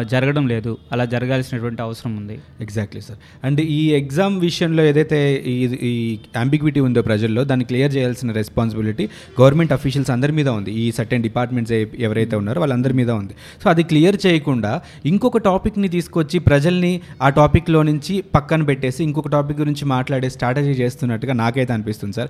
జరగడం 0.02 0.49
లేదు. 0.49 0.78
అలా 0.92 1.04
జరగాల్సినటువంటి 1.04 1.82
అవసరం 1.82 2.16
ఉంది. 2.16 2.38
ఎగ్జాక్ట్లీ 2.61 3.00
సార్ 3.00 3.47
అండ్ 3.47 3.61
ఈ 3.76 3.78
ఎగ్జామ్ 3.98 4.40
విషయంలో 4.40 4.82
ఏదైతే 4.90 5.18
ఈ 5.52 5.56
ఈ 5.90 6.18
అంబిగ్విటీ 6.37 6.80
ఉందో 6.80 7.02
ప్రజల్లో 7.02 7.44
దాన్ని 7.44 7.64
క్లియర్ 7.64 7.92
చేయాల్సిన 7.96 8.32
రెస్పాన్సిబిలిటీ 8.32 9.04
గవర్నమెంట్ 9.40 9.72
అఫీషియల్స్ 9.76 10.10
అందరి 10.10 10.32
మీద 10.32 10.48
ఉంది. 10.48 10.70
ఈ 10.82 10.84
సర్టెన్ 10.98 11.22
డిపార్ట్మెంట్స్ 11.22 11.72
ఎవరైతే 12.06 12.37
ఉన్నారో 12.37 12.60
వాళ్ళందరి 12.60 12.94
మీద 13.00 13.10
ఉంది. 13.10 13.34
సో 13.62 13.70
అది 13.70 13.82
క్లియర్ 13.82 14.18
చేయకుండా 14.26 14.72
ఇంకొక 15.12 15.38
టాపిక్ని 15.38 15.88
తీసుకొచ్చి 15.88 16.38
ప్రజల్ని 16.38 16.92
ఆ 17.22 17.28
టాపిక్లో 17.28 17.82
నుంచి 17.82 18.16
పక్కన 18.37 18.62
పెట్టేసి 18.62 19.04
ఇంకొక 19.04 19.28
టాపిక్ 19.28 19.60
గురించి 19.60 19.84
మాట్లాడే 19.84 20.30
స్ట్రాటజీ 20.30 20.75
చేస్తున్నట్టుగా 20.82 21.32
నాకైతే 21.42 21.72
అనిపిస్తుంది 21.72 22.12
సార్. 22.12 22.28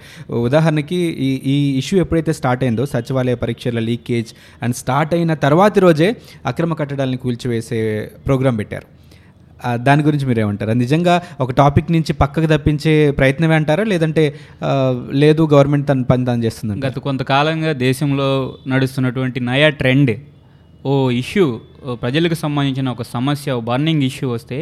ఉదాహరణకి 0.48 1.00
ఈ 1.28 1.30
ఈ 1.54 1.78
ఇష్యూ 1.78 2.00
ఎప్పుడైతే 2.00 2.32
స్టార్ట్ 2.32 2.64
అయిందో 2.64 2.86
సచివాలయ 2.86 3.34
పరీక్షల 3.34 3.78
లీకేజ్ 3.78 4.32
అండ్ 4.62 4.74
స్టార్ట్ 4.74 5.14
అయిన 5.14 5.34
తర్వాతి 5.46 5.80
రోజే 5.80 6.16
అక్రమ 6.46 6.74
కట్టడాలను 6.74 7.16
కూల్చివేసే 7.16 7.80
ప్రోగ్రాం 8.26 8.56
పెట్టారు. 8.56 8.97
దాని 9.74 10.02
గురించి 10.02 10.26
మీరు 10.26 10.40
ఏమంటారు 10.40 10.70
నిజంగా 10.70 11.22
ఒక 11.40 11.50
టాపిక్ 11.52 11.92
నుంచి 11.92 12.12
పక్కకు 12.12 12.46
తప్పించే 12.46 13.10
ప్రయత్నమే 13.10 13.54
అంటారా? 13.54 13.84
లేదంటే 13.84 14.34
లేదు 15.10 15.48
గవర్నమెంట్ 15.52 15.88
తన 15.88 16.02
పని 16.02 16.24
తాను 16.24 16.44
చేస్తుంది 16.44 16.86
గత 16.86 16.98
కొంతకాలంగా 16.98 17.72
దేశంలో 17.72 18.28
నడుస్తున్నటువంటి 18.66 19.40
నయా 19.40 19.68
ట్రెండ్ 19.68 20.12
ఓ 20.90 20.92
ఇష్యూ 21.20 21.44
ప్రజలకు 22.02 22.36
సంబంధించిన 22.42 22.88
ఒక 22.94 23.04
సమస్య 23.14 23.54
బర్నింగ్ 23.68 24.04
ఇష్యూ 24.08 24.26
వస్తే 24.34 24.58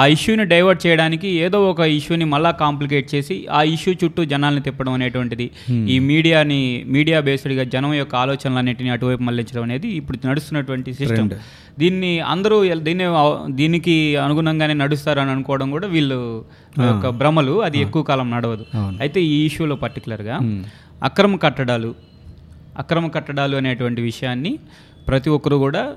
ఆ 0.00 0.02
ఇష్యూని 0.14 0.44
డైవర్ట్ 0.52 0.80
చేయడానికి 0.84 1.28
ఏదో 1.44 1.58
ఒక 1.70 1.80
ఇష్యూని 1.96 2.26
మళ్ళా 2.32 2.50
కాంప్లికేట్ 2.62 3.08
చేసి 3.14 3.36
ఆ 3.58 3.60
ఇష్యూ 3.74 3.92
చుట్టూ 4.00 4.22
జనాల్ని 4.32 4.62
తిప్పడం 4.66 4.92
అనేటువంటిది. 4.98 5.46
ఈ 5.94 5.96
మీడియాని 6.10 6.60
మీడియా 6.96 7.20
బేస్డ్గా 7.28 7.64
జనం 7.74 7.92
యొక్క 8.00 8.14
ఆలోచనలన్నింటినీ 8.22 8.90
అటువైపు 8.96 9.24
మళ్ళించడం 9.28 9.62
అనేది 9.68 9.88
ఇప్పుడు 10.00 10.18
నడుస్తున్నటువంటి 10.30 10.92
సిస్టమ్. 11.00 11.30
దీన్ని 11.82 12.12
అందరూ 12.34 12.58
దీన్ని 12.88 13.08
దీనికి 13.60 13.96
అనుగుణంగానే 14.26 14.76
నడుస్తారని 14.84 15.32
అనుకోవడం 15.36 15.70
కూడా 15.76 15.88
వీళ్ళు 15.96 16.20
యొక్క 16.90 17.08
భ్రమలు 17.22 17.56
అది 17.68 17.80
ఎక్కువ 17.86 18.02
కాలం 18.10 18.28
నడవదు. 18.36 18.66
అయితే 19.04 19.20
ఈ 19.34 19.38
ఇష్యూలో 19.48 19.76
పర్టికులర్గా 19.86 20.38
అక్రమ 21.08 21.36
కట్టడాలు 21.46 21.92
అక్రమ 22.82 23.06
కట్టడాలు 23.14 23.54
అనేటువంటి 23.60 24.00
విషయాన్ని 24.10 24.50
ప్రతి 25.08 25.30
ఒక్కరు 25.30 25.56
కూడా 25.56 25.94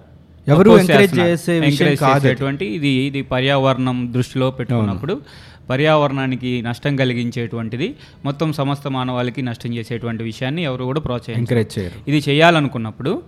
ఎవరు 0.48 0.72
చేస్తున్నారు. 0.72 1.30
చేసే 1.30 1.60
విషయం 1.60 2.58
ఇది 2.62 2.90
ఇది 2.90 3.22
పర్యావరణం 3.22 4.14
దృష్టిలో 4.14 4.52
పెట్టుకున్నప్పుడు 4.52 5.22
పర్యావరణానికి 5.70 6.62
నష్టం 6.62 6.96
కలిగించేటువంటిది 6.96 7.96
మొత్తం 8.26 8.54
సమస్త 8.54 8.88
మానవాళికి 8.88 9.42
నష్టం 9.42 9.74
చేసేటువంటి 9.74 10.24
విషయాన్ని 10.24 10.64
ఎవరు 10.64 10.84
కూడా 10.84 11.00
ప్రోత్సహించారు. 11.00 11.42
ఎంకరేజ్ 11.42 11.80
చేయరు. 11.80 12.10
ఇది 12.10 12.30
చేయాలనుకున్నప్పుడు 12.30 13.22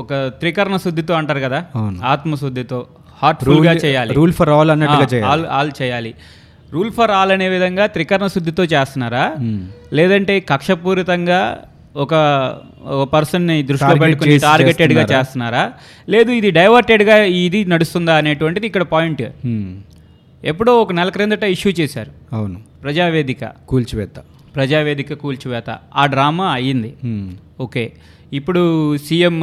ఒక 0.00 0.26
త్రికరణ 0.26 0.76
శుద్ధితో 0.76 1.14
అంటారు 1.14 1.38
కదా. 1.38 1.66
ఆత్మశుద్ధితో 2.04 2.86
హార్ట్ఫుల్గా 3.22 3.72
చేయాలి. 3.72 4.14
రూల్ 4.14 4.32
ఫర్ 4.32 4.48
ఆల్ 4.48 4.70
అన్నట్టుగా 4.70 5.26
ఆల్ 5.26 5.46
ఆల్ 5.46 5.70
చేయాలి. 5.82 6.14
రూల్ 6.72 6.92
ఫర్ 6.92 7.10
ఆల్ 7.10 7.32
అనే 7.32 7.48
విధంగా 7.48 7.86
త్రికరణ 7.86 8.26
శుద్ధితో 8.26 8.64
చేస్తున్నారా? 8.64 9.34
Hmm. 9.38 9.60
లేదంటే 9.92 10.40
కక్షపూరితంగా 10.40 11.58
ఒక 12.04 12.14
పర్సన్ని 13.12 13.62
దృష్టిలో 13.62 13.96
పెట్టుకుని 13.96 14.30
చేసి 14.32 14.42
టార్గెటెడ్గా 14.42 15.04
చేస్తున్నారా? 15.12 15.72
లేదు 16.08 16.30
ఇది 16.30 16.50
డైవర్టెడ్గా 16.50 17.16
ఇది 17.44 17.64
నడుస్తుందా 17.64 18.14
అనేటువంటిది 18.16 18.66
ఇక్కడ 18.66 18.82
పాయింట్. 18.94 19.22
ఎప్పుడో 20.44 20.72
ఒక 20.82 20.92
నెల 20.92 21.08
క్రిందట 21.08 21.44
ఇష్యూ 21.56 21.72
చేశారు. 21.80 22.10
అవును. 22.32 22.58
ప్రజావేదిక. 22.82 23.44
కూల్చివేత. 23.68 24.18
ప్రజావేదిక 24.56 25.14
కూల్చివేత. 25.14 25.70
ఆ 25.96 26.06
డ్రామా 26.06 26.48
అయ్యింది. 26.52 26.92
ఓకే. 27.60 27.92
ఇప్పుడు 28.32 28.62
సీఎం 28.96 29.36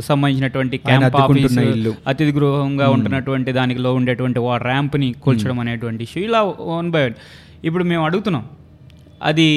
సంబంధించినటువంటి 0.00 0.76
క్యాంప్ 0.78 1.16
ఆఫీస్ 1.16 1.58
ఇల్లు. 1.58 1.94
అతిథి 2.06 2.32
గృహంగా 2.32 2.86
ఉంటున్నటువంటి 2.90 3.52
దానిలో 3.52 3.94
ఉండేటువంటి 3.94 4.40
ఆ 4.40 4.56
ర్యాంప్ని 4.56 5.12
కూల్చడం 5.24 5.58
అనేటువంటి 5.60 6.02
ఇష్యూ 6.02 6.24
ఇలా 6.24 6.42
వన్ 6.74 6.90
బై 6.90 7.02
వన్ 7.04 7.16
ఇప్పుడు 7.64 7.84
మేము 7.84 8.04
అడుగుతున్నాం. 8.04 8.44
అది 9.22 9.48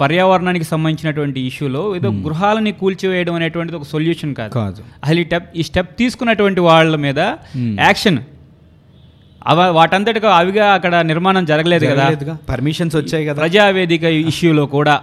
పర్యావరణానికి 0.00 0.64
సంబంధించినటువంటి 0.64 1.40
ఇష్యూలో 1.40 1.96
ఏదో 1.96 2.08
గృహాలని 2.10 2.72
కూల్చివేయడం 2.72 3.34
అనేటువంటిది 3.34 3.78
ఒక 3.78 3.84
సొల్యూషన్ 3.84 4.34
కాదు. 4.34 4.52
కాదు. 4.52 4.82
అసలు 5.04 5.20
ఈ 5.20 5.24
స్టెప్ 5.24 5.56
ఈ 5.56 5.62
స్టెప్ 5.62 5.98
తీసుకున్నటువంటి 5.98 6.60
వాళ్ళ 6.60 6.96
మీద 6.96 7.18
యాక్షన్. 7.58 8.18
అవ 9.46 9.70
వాటంతటిగా 9.70 10.30
అవిగా 10.36 10.72
అక్కడ 10.72 10.96
నిర్మాణం 10.96 11.44
జరగలేదు 11.44 11.86
కదా. 11.86 12.36
పర్మిషన్స్ 12.48 12.96
వచ్చాయి 12.96 13.26
కదా. 13.26 13.40
ప్రజావేదిక 13.40 14.02
ఇష్యూలో 14.02 14.66
కూడా. 14.66 14.94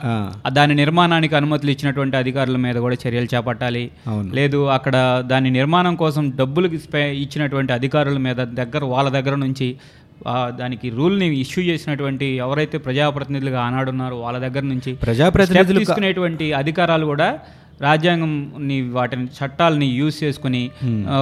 దాని 0.49 0.75
నిర్మాణానికి 0.75 1.35
అనుమతులు 1.35 1.71
ఇచ్చినటువంటి 1.71 2.17
అధికారుల 2.17 2.57
మీద 2.57 2.75
కూడా 2.75 2.95
చర్యలు 3.07 3.35
చేపట్టాలి. 3.35 3.91
లేదు 4.33 4.65
అక్కడ 4.65 5.23
దాని 5.27 5.49
నిర్మాణం 5.49 5.95
కోసం 5.95 6.33
డబ్బులు 6.35 6.67
ఇచ్చినటువంటి 7.01 7.73
అధికారుల 7.73 8.17
మీద 8.17 8.35
దగ్గర 8.35 8.83
వాళ్ళ 8.83 9.09
దగ్గర 9.09 9.35
నుంచి 9.35 9.75
దానికి 10.51 10.87
రూల్ని 10.89 11.27
ఇష్యూ 11.35 11.61
చేసినటువంటి 11.63 12.27
ఎవరైతే 12.37 12.77
ప్రజాప్రతినిధులుగా 12.77 13.59
ఆనాడున్నారో 13.61 14.17
వాళ్ళ 14.17 14.37
దగ్గర 14.39 14.63
నుంచి 14.63 14.93
ప్రజాప్రతినిధులు 15.03 15.79
తీసుకునేటువంటి 15.79 16.47
అధికారాలు 16.53 17.05
కూడా 17.05 17.29
రాజ్యాంగం 17.81 18.33
వాటిని 18.91 19.25
చట్టాలని 19.37 19.87
యూజ్ 19.95 20.17
చేసుకుని 20.23 20.61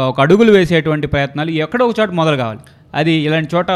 ఒక 0.07 0.21
అడుగులు 0.21 0.51
వేసేటువంటి 0.51 1.07
ప్రయత్నాలు 1.07 1.51
ఎక్కడో 1.57 1.85
ఒక 1.85 1.95
చోట 1.99 2.11
మొదలు 2.11 2.37
కావాలి 2.37 2.63
అది 2.99 3.13
ఇలాంటి 3.25 3.49
చోట 3.55 3.67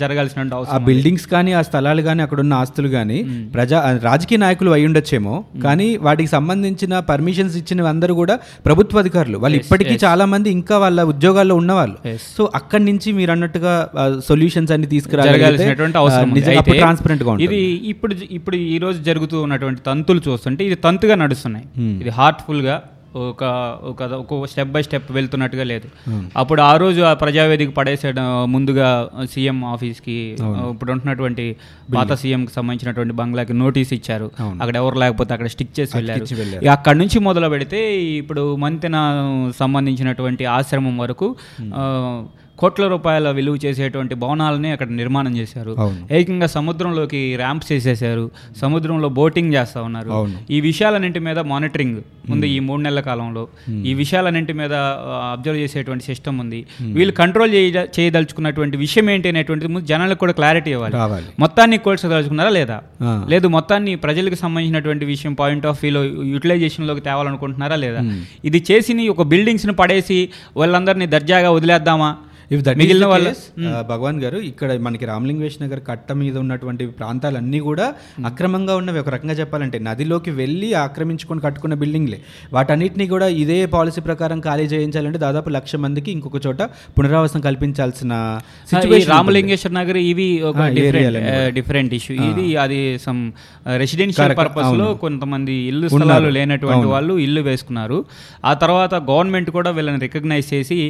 జరగాల్సిన 0.00 0.60
ఆ 0.76 0.78
బిల్డింగ్స్ 0.88 1.26
కానీ 1.32 1.52
ఆ 1.58 1.62
స్థలాలు 1.68 2.02
కానీ 2.08 2.22
అక్కడ 2.24 2.38
ఉన్న 2.44 2.54
ఆస్తులు 2.62 2.88
కానీ 2.88 3.18
ప్రజా 3.54 3.78
రాజకీయ 4.08 4.38
నాయకులు 4.44 4.70
అయి 4.76 4.86
ఉండొచ్చేమో. 4.88 5.34
కానీ 5.64 5.88
వాటికి 6.06 6.30
సంబంధించిన 6.36 6.98
పర్మిషన్స్ 7.10 7.56
ఇచ్చిన 7.60 7.86
అందరూ 7.92 8.14
కూడా 8.22 8.36
ప్రభుత్వ 8.66 8.98
అధికారులు. 9.04 9.38
వాళ్ళు 9.38 9.58
ఇప్పటికీ 9.62 9.94
చాలా 10.06 10.24
మంది 10.32 10.50
ఇంకా 10.58 10.78
వాళ్ళ 10.78 11.00
ఉద్యోగాల్లో 11.12 11.56
ఉన్నవాళ్ళు. 11.62 11.96
సో 12.36 12.44
అక్కడి 12.60 12.84
నుంచి 12.84 13.08
మీరు 13.12 13.32
అన్నట్టుగా 13.36 13.74
సొల్యూషన్స్ 14.30 14.72
అన్ని 14.76 15.00
జరగాల్సినటువంటి 15.28 15.98
అవసరం 15.98 16.34
ట్రాన్స్పరెంట్గా 16.82 17.36
ఇది 17.48 17.60
ఇప్పుడు 17.92 18.14
ఇప్పుడు 18.38 18.56
ఈ 18.74 18.78
రోజు 18.78 18.98
జరుగుతూ 19.02 19.36
ఉన్నటువంటి 19.46 19.80
తంతులు 19.88 20.22
చూస్తుంటే 20.28 20.62
ఇది 20.64 20.78
తంతుగా 20.86 21.14
నడుస్తున్నాయి. 21.14 21.66
ఇది 22.02 22.10
హార్ట్ఫుల్గా 22.18 22.76
ఒక 23.22 23.44
ఒక 23.82 24.02
ఒక 24.14 24.46
స్టెప్ 24.46 24.68
బై 24.68 24.82
స్టెప్ 24.82 25.12
వెళ్తున్నట్టుగా 25.12 25.64
లేదు. 25.64 25.86
అప్పుడు 26.36 26.62
ఆ 26.62 26.76
రోజు 26.76 27.02
ఆ 27.02 27.14
ప్రజావేదిక 27.14 27.70
పడేసేయడం 27.76 28.26
ముందుగా 28.52 28.88
సీఎం 29.24 29.64
ఆఫీస్కి 29.64 30.16
ఇప్పుడు 30.72 30.92
ఉంటున్నటువంటి 30.92 31.44
పాత 31.94 32.12
సీఎంకి 32.14 32.52
సంబంధించినటువంటి 32.52 33.12
బంగ్లాకి 33.12 33.52
నోటీస్ 33.54 33.92
ఇచ్చారు. 33.92 34.26
అక్కడ 34.60 34.76
ఎవరు 34.76 34.98
లేకపోతే 34.98 35.34
అక్కడ 35.34 35.46
స్టిక్ 35.46 35.80
చేసి 35.80 35.92
వెళ్ళారు. 35.98 36.26
అక్కడి 36.72 36.98
నుంచి 36.98 37.18
మొదలు 37.20 37.48
పెడితే 37.48 37.80
ఇప్పుడు 38.16 38.56
మంతెన 38.56 38.96
సంబంధించినటువంటి 39.58 40.44
ఆశ్రమం 40.50 40.98
వరకు 40.98 41.28
ఆ, 41.74 41.84
కోట్ల 42.60 42.86
రూపాయల 42.92 43.30
విలువ 43.38 43.56
చేసేటువంటి 43.64 44.14
భవనాలని 44.22 44.70
అక్కడ 44.74 44.88
నిర్మాణం 45.00 45.32
చేశారు. 45.40 45.72
ఏకంగా 46.18 46.46
సముద్రంలోకి 46.56 47.20
ర్యాంప్స్ 47.42 47.72
చేసేసారు 47.72 48.24
సముద్రంలో 48.62 49.08
బోటింగ్ 49.18 49.52
చేస్తా 49.54 49.82
ఉన్నారు. 49.88 50.10
ఈ 50.50 50.60
విషయాలన్నింటి 50.68 51.20
మీద 51.28 51.38
మానిటరింగ్ 51.52 51.98
ఉంది 52.34 52.48
ఈ 52.54 52.58
మూడు 52.68 52.80
నెలల 52.86 53.00
కాలంలో. 53.00 53.42
ఈ 53.88 53.92
విషయాలన్నింటి 53.94 54.52
మీద 54.52 54.74
అబ్జర్వ్ 55.34 55.60
చేసేటువంటి 55.62 56.04
సిస్టమ్ 56.04 56.38
ఉంది. 56.44 56.60
వీళ్ళు 56.96 57.14
కంట్రోల్ 57.20 57.52
చేయ 57.54 57.68
చేయదలుచుకున్నటువంటి 57.98 58.76
విషయం 58.84 59.10
ఏంటి 59.10 59.28
అనేటువంటిది 59.32 59.72
ముందు 59.72 59.86
జనాలకు 59.92 60.20
కూడా 60.24 60.34
క్లారిటీ 60.40 60.70
ఇవ్వాలి. 60.70 60.96
మొత్తాన్ని 61.44 61.78
కోల్చదలుచుకున్నారా 61.86 62.52
లేదా. 62.58 62.78
లేదు 63.32 63.46
మొత్తాన్ని 63.56 63.94
ప్రజలకు 64.04 64.38
సంబంధించినటువంటి 64.44 65.04
విషయం 65.14 65.34
పాయింట్ 65.42 65.66
ఆఫ్ 65.72 65.80
వ్యూలో 65.84 66.02
యూటిలైజేషన్లోకి 66.34 67.04
తేవాలనుకుంటున్నారా 67.08 67.76
లేదా? 67.86 68.02
ఇది 68.50 68.60
చేసి 68.70 69.08
ఒక 69.14 69.22
బిల్డింగ్స్ని 69.32 69.76
పడేసి 69.82 70.20
వాళ్ళందరినీ 70.60 71.06
దర్జాగా 71.16 71.50
వదిలేద్దామా? 71.56 72.10
ఇఫ్ 72.54 72.62
దట్ 72.66 72.78
మిగిలిన 72.80 73.06
వాళ్ళ 73.12 73.30
భగవాన్ 73.90 74.18
గారు 74.24 74.38
ఇక్కడ 74.50 74.76
మనకి 74.86 75.04
రామలింగేష్ 75.10 75.56
నగర్ 75.62 75.80
కట్ట 75.88 76.12
మీద 76.20 76.36
ఉన్నటువంటి 76.42 76.84
ప్రాంతాలన్నీ 77.00 77.58
కూడా 77.66 77.86
అక్రమంగా 78.28 78.74
ఉన్నవి. 78.80 78.98
ఒక 79.02 79.10
రకంగా 79.14 79.34
చెప్పాలంటే 79.40 79.78
నదిలోకి 79.88 80.32
వెళ్ళి 80.40 80.68
ఆక్రమించుకొని 80.84 81.40
కట్టుకున్న 81.46 81.74
బిల్డింగ్లే. 81.82 82.18
వాటన్నిటిని 82.56 83.06
కూడా 83.14 83.26
ఇదే 83.42 83.58
పాలసీ 83.74 84.02
ప్రకారం 84.08 84.38
ఖాళీ 84.46 84.66
చేయించాలంటే 84.74 85.20
దాదాపు 85.26 85.50
లక్ష 85.56 85.76
మందికి 85.84 86.10
ఇంకొక 86.16 86.40
చోట 86.46 86.62
పునరావాసం 86.96 87.42
కల్పించాల్సిన 87.48 88.12
రామలింగేశ్వర 89.12 89.72
నగర్ 89.80 90.00
ఇవి 90.12 90.28
ఒక 90.50 90.68
డిఫరెంట్ 91.58 91.92
ఇష్యూ 91.98 92.16
ఇది 92.30 92.46
అది 92.64 92.80
సమ్ 93.06 93.20
రెసిడెన్షియల్ 93.82 94.36
పర్పస్లో. 94.40 94.88
కొంతమంది 95.04 95.54
ఇల్లు 95.72 95.86
స్థలాలు 95.94 96.30
లేనటువంటి 96.38 96.88
వాళ్ళు 96.94 97.14
ఇల్లు 97.26 97.44
వేసుకున్నారు. 97.50 98.00
ఆ 98.50 98.54
తర్వాత 98.64 98.94
గవర్నమెంట్ 99.12 99.52
కూడా 99.58 99.72
వీళ్ళని 99.76 100.02
రికగ్నైజ్ 100.06 100.48
చేసి 100.54 100.80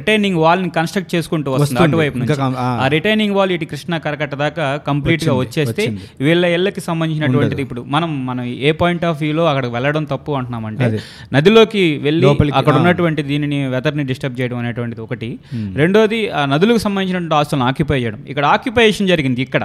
రిటైనింగ్ 0.00 0.40
వాల్ని 0.46 0.70
కన్స్ట్రక్ట్ 0.76 1.05
కన్స్ట్రక్ట్ 1.06 1.14
చేసుకుంటూ 1.14 1.48
వస్తుంది. 1.54 1.80
అటువైపు 1.84 2.16
నుంచి 2.20 2.34
ఆ. 2.62 2.86
రిటైనింగ్ 2.94 3.34
వాల్ 3.36 3.50
ఇటు 3.52 3.66
కృష్ణా 3.70 3.96
కరకట్ట 4.04 4.34
దాకా 4.40 4.64
కంప్లీట్గా 4.86 5.32
వచ్చేస్తే 5.42 5.84
వీళ్ళ 6.26 6.44
ఇళ్ళకి 6.54 6.80
సంబంధించినటువంటిది 6.86 7.62
ఇప్పుడు 7.64 7.82
మనం 7.94 8.10
మనం 8.26 8.44
ఏ 8.62 8.72
పాయింట్ 8.80 9.04
ఆఫ్ 9.04 9.18
వ్యూలో 9.22 9.44
అక్కడికి 9.50 9.72
వెళ్ళడం 9.76 10.04
తప్పు 10.10 10.36
అంటున్నామంటే 10.38 10.84
అదే. 10.88 11.00
నదిలోకి 11.34 11.84
వెళ్ళి 12.04 12.26
అక్కడ. 12.52 12.74
ఉన్నటువంటి 12.80 13.22
దీనిని 13.28 13.58
వెదర్ని 13.74 14.06
డిస్టర్బ్ 14.10 14.36
చేయడం 14.40 14.58
అనేటువంటిది 14.62 15.02
ఒకటి 15.06 15.30
రెండోది 15.76 16.20
ఆ 16.34 16.44
నదులకు 16.52 16.82
సంబంధించినటువంటి 16.84 17.36
ఆస్తులను 17.36 17.66
ఆక్యుపై 17.68 17.98
చేయడం 18.02 18.22
ఇక్కడ 18.28 18.44
ఆక్యుపేషన్ 18.54 19.08
జరిగింది 19.10 19.42
ఇక్కడ 19.46 19.64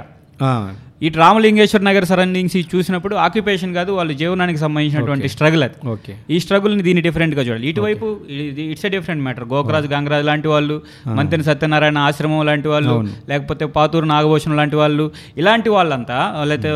ఇటు 1.00 1.18
రామలింగేశ్వర 1.20 1.82
నగర్ 1.86 2.04
సరౌండింగ్స్ 2.08 2.56
చూసినప్పుడు 2.72 3.14
ఆక్యుపేషన్ 3.22 3.72
కాదు 3.76 3.90
వాళ్ళ 3.96 4.10
జీవనానికి 4.20 4.58
సంబంధించినటువంటి 4.62 5.28
స్ట్రగుల్ 5.32 5.62
అది. 5.66 5.76
ఓకే. 5.92 6.12
ఈ 6.34 6.36
స్ట్రగుల్ని 6.44 6.82
దీన్ని 6.86 7.02
డిఫరెంట్గా 7.06 7.42
చూడాలి. 7.48 7.66
ఇటువైపు 7.70 8.06
ఇది 8.36 8.64
it's 8.72 8.86
a 8.86 8.90
different 8.94 9.22
matter 9.24 9.46
Gokaraju 9.52 9.88
Gangaraju 9.94 10.26
లాంటి 10.30 10.48
వాళ్ళు 10.52 10.76
మంతెన 11.18 11.42
సత్యనారాయణ 11.48 11.98
ఆశ్రమం 12.08 12.42
లాంటి 12.50 12.68
వాళ్ళు 12.74 12.94
లేకపోతే 13.30 13.66
పాతూరు 13.76 14.08
నాగభూషణం 14.12 14.56
లాంటి 14.60 14.78
వాళ్ళు 14.82 15.06
ఇలాంటి 15.42 15.72
వాళ్ళంతా 15.76 16.18
లేకపోతే 16.50 16.72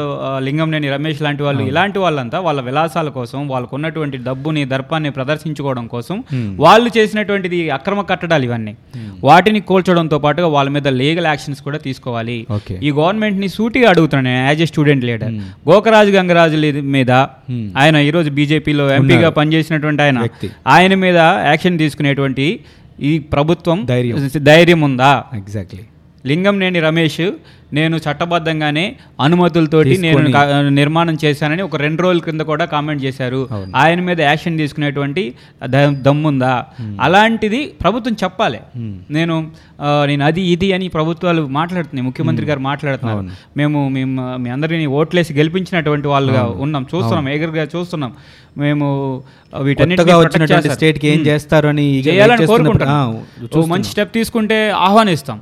లింగంనేని 0.46 0.90
రమేష్ 0.96 1.22
లాంటి 1.26 1.44
వాళ్ళు 1.46 1.62
ఇలాంటి 1.70 2.00
వాళ్ళంతా 2.04 2.40
వాళ్ళ 2.48 2.60
విలాసాల 2.68 3.08
కోసం 3.18 3.40
వాళ్ళకు 3.52 3.76
ఉన్నటువంటి 3.78 4.20
డబ్బుని 4.28 4.64
దర్పాన్ని 4.74 5.12
ప్రదర్శించుకోవడం 5.18 5.86
కోసం 5.94 6.16
వాళ్ళు 6.64 6.88
చేసినటువంటిది 6.98 7.60
అక్రమ 7.78 8.00
కట్టడాలు 8.10 8.44
ఇవన్నీ. 8.50 8.74
వాటిని 9.24 9.60
కోల్చడంతో 9.68 10.18
పాటుగా 10.24 10.50
వాళ్ళ 10.54 10.68
మీద 10.74 10.88
లీగల్ 11.00 11.30
యాక్షన్స్ 11.30 11.62
కూడా 11.66 11.78
తీసుకోవాలి. 11.86 12.38
ఈ 12.86 12.92
గవర్నమెంట్ని 12.98 13.48
సూటిగా 14.16 14.28
అడుగుతున్నాను 14.28 14.48
as 14.48 14.62
a 14.62 14.64
student 14.64 15.04
leader 15.04 15.32
Gokaraju 15.68 16.10
Gangaraju 16.10 16.56
మీద 16.80 17.10
ఆయన 17.76 17.96
ఈరోజు 17.96 18.30
బీజేపీలో 18.30 18.90
ఎంపీగా 18.90 19.30
పనిచేసినటువంటి 19.30 20.02
ఆయన. 20.02 20.26
ఆయన 20.66 20.94
మీద 20.94 21.16
యాక్షన్ 21.16 21.78
తీసుకునేటువంటి 21.78 22.60
ఈ 23.00 23.18
ప్రభుత్వం 23.18 23.84
ధైర్యం. 23.84 24.30
ధైర్యం 24.36 24.80
ఉందా? 24.80 25.24
ఎగ్జాక్ట్లీ 25.34 25.80
లింగంనేని 26.26 26.80
రమేష్ 26.80 27.30
నేను 27.72 27.96
చట్టబద్ధంగానే 27.96 28.96
అనుమతులతోటి 29.20 29.98
నేను 29.98 30.68
నిర్మాణం 30.68 31.16
చేశానని 31.24 31.62
ఒక 31.62 31.76
రెండు 31.76 32.02
రోజుల 32.02 32.20
క్రింద 32.20 32.40
కూడా 32.40 32.64
కామెంట్ 32.64 33.04
చేశారు. 33.04 33.48
ఆయన 33.76 34.00
మీద 34.00 34.20
యాక్షన్ 34.20 34.58
తీసుకునేటువంటి 34.58 35.34
దమ్ముందా? 35.90 36.66
అలాంటిది 37.00 37.66
ప్రభుత్వం 37.66 38.16
చెప్పాలి. 38.24 38.60
నేను 39.10 39.50
నేను 40.04 40.24
అది 40.24 40.42
ఇది 40.42 40.72
అని 40.72 40.88
ప్రభుత్వాలు 40.88 41.46
మాట్లాడుతున్నాయి. 41.46 42.06
ముఖ్యమంత్రి 42.06 42.46
గారు 42.46 42.60
మాట్లాడుతున్నారు. 42.60 43.24
మేము 43.56 43.88
మేము 43.88 44.36
మీ 44.36 44.50
అందరినీ 44.50 44.86
ఓట్లేసి 44.86 45.34
గెలిపించినటువంటి 45.34 46.08
వాళ్ళుగా 46.08 46.42
ఉన్నాం. 46.42 46.82
చూస్తున్నాం 46.82 47.28
ఎగరుగా 47.28 47.66
చూస్తున్నాం. 47.76 48.12
మేము 48.58 49.22
ఆ, 49.54 49.58
వీటన్నిటిని 49.58 49.96
కొత్తగా 49.96 50.18
protect 50.18 50.38
వచ్చినటువంటి 50.38 50.68
చేస్తారు. 50.68 50.74
స్టేట్కి 50.74 51.08
ఏం. 51.08 51.26
చేస్తారు 51.26 51.68
అని 51.68 52.00
చేయాలని 52.00 53.66
మంచి 53.66 53.84
స్టెప్ 53.84 54.14
తీసుకుంటే 54.14 54.70
ఆహ్వానిస్తాం. 54.70 55.40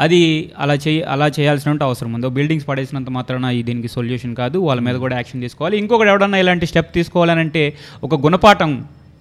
అది 0.00 0.50
అలా 0.58 0.74
చేయ 0.74 1.02
అలా 1.02 1.26
చేయాల్సిన 1.66 1.84
అవసరం 1.88 2.10
ఉంది. 2.14 2.28
బిల్డింగ్స్ 2.36 2.68
పడేసినంత 2.68 3.10
మాత్రాన 3.10 3.46
ఈ 3.58 3.62
దీనికి 3.62 3.88
సొల్యూషన్ 3.88 4.34
కాదు. 4.40 4.58
వాళ్ళ 4.58 4.80
మీద 4.86 4.96
కూడా 5.04 5.14
యాక్షన్ 5.16 5.40
తీసుకోవాలి. 5.40 5.78
ఇంకొకటి 5.78 6.08
ఎవడన్నా 6.08 6.38
ఇలాంటి 6.38 6.66
స్టెప్ 6.66 6.94
తీసుకోవాలనంటే 6.94 7.62
ఒక 8.04 8.14
గుణపాఠం 8.26 8.72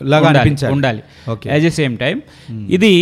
లాగా 0.03 0.29
ఉండాలి. 0.77 1.01
యాజ్ 1.47 1.65
ఎ 1.65 1.69
సేమ్ 1.69 1.97
టైం 1.97 2.21
ఇది 2.77 2.93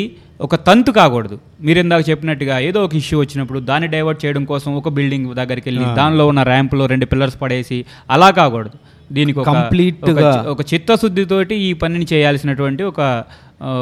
ఒక 0.41 0.55
తంతు 0.67 0.91
కాకూడదు. 0.91 1.39
మీరు 1.61 1.79
ఇందాక 1.79 2.09
చెప్పినట్టుగా 2.09 2.59
ఏదో 2.59 2.83
ఒక 2.85 2.95
ఇష్యూ 2.95 3.19
వచ్చినప్పుడు 3.19 3.59
దాన్ని 3.59 3.87
డైవర్ట్ 3.87 4.25
చేయడం 4.25 4.45
కోసం 4.45 4.75
ఒక 4.75 4.89
బిల్డింగ్ 4.89 5.35
దగ్గరికి 5.35 5.69
వెళ్ళి 5.69 5.85
దానిలో 5.95 6.27
ఉన్న 6.27 6.41
ర్యాంపులో 6.43 6.85
రెండు 6.85 7.05
పిల్లర్స్ 7.05 7.41
పడేసి 7.41 7.85
అలా 8.09 8.29
కాకూడదు. 8.29 8.77
దీనికి 9.11 9.39
Complete 9.39 10.05
ఒక 10.53 10.61
చిత్తశుద్ధితోటి 10.73 11.55
ఈ 11.55 11.73
పనిని 11.73 12.05
చేయాల్సినటువంటి 12.13 12.83
ఒక 12.83 13.01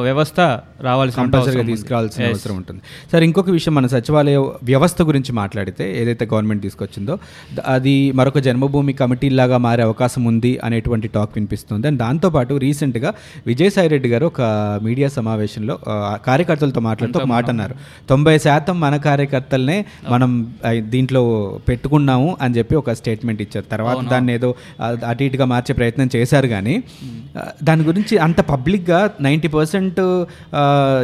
వ్యవస్థ 0.01 0.39
రావాల్సిన 0.81 1.19
కంపల్సరీగా. 1.21 1.63
తీసుకురావాల్సిన. 1.69 2.23
అవసరం 2.29 2.55
ఉంటుంది. 2.57 2.81
సార్ 3.11 3.23
ఇంకొక 3.23 3.49
విషయం 3.51 3.73
మన 3.75 3.87
సచివాలయ 3.87 4.37
వ్యవస్థ 4.63 5.01
గురించి 5.03 5.31
మాట్లాడితే 5.33 5.85
ఏదైతే 5.97 6.25
గవర్నమెంట్ 6.31 6.63
తీసుకొచ్చిందో 6.63 7.13
అది 7.67 7.95
మరొక 8.13 8.39
జన్మభూమి 8.41 8.93
కమిటీ 8.95 9.29
లాగా 9.37 9.57
మారే 9.59 9.83
అవకాశం 9.83 10.23
ఉంది 10.25 10.51
అనేటువంటి 10.63 11.07
టాక్ 11.09 11.33
వినిపిస్తుంది. 11.35 11.59
అండ్ 11.87 11.99
దాంతోపాటు 11.99 12.29
రీసెంట్గా 12.61 13.11
విజయసాయి 13.47 13.89
రెడ్డి 13.89 14.09
గారు 14.09 14.25
ఒక 14.25 14.41
మీడియా 14.83 15.09
సమావేశంలో 15.11 15.75
కార్యకర్తలతో 16.25 16.81
మాట్లాడుతూ 16.81 17.19
ఒక 17.19 17.27
మాట 17.27 17.47
అన్నారు. 17.51 17.75
తొంభై 18.09 18.35
శాతం 18.39 18.75
మన 18.79 18.95
కార్యకర్తలనే 19.05 19.77
మనం 20.09 20.31
దీంట్లో 20.89 21.23
పెట్టుకున్నాము 21.67 22.09
అని 22.41 22.55
చెప్పి 22.55 22.75
ఒక 22.75 22.93
స్టేట్మెంట్ 22.93 23.41
ఇచ్చారు. 23.41 23.67
తర్వాత 23.71 23.79
దాన్ని 24.11 24.33
ఏదో 24.33 24.49
అటు 25.05 25.23
ఇటుగా 25.23 25.45
మార్చే 25.47 25.73
ప్రయత్నం 25.73 26.09
చేశారు 26.15 26.47
కానీ 26.47 26.75
ఆ, 27.33 27.43
దాని 27.63 27.83
గురించి 27.83 28.15
అంత 28.19 28.39
పబ్లిక్గా 28.49 28.97
నైంటీ 29.21 29.47
పర్సెంట్ 29.49 29.69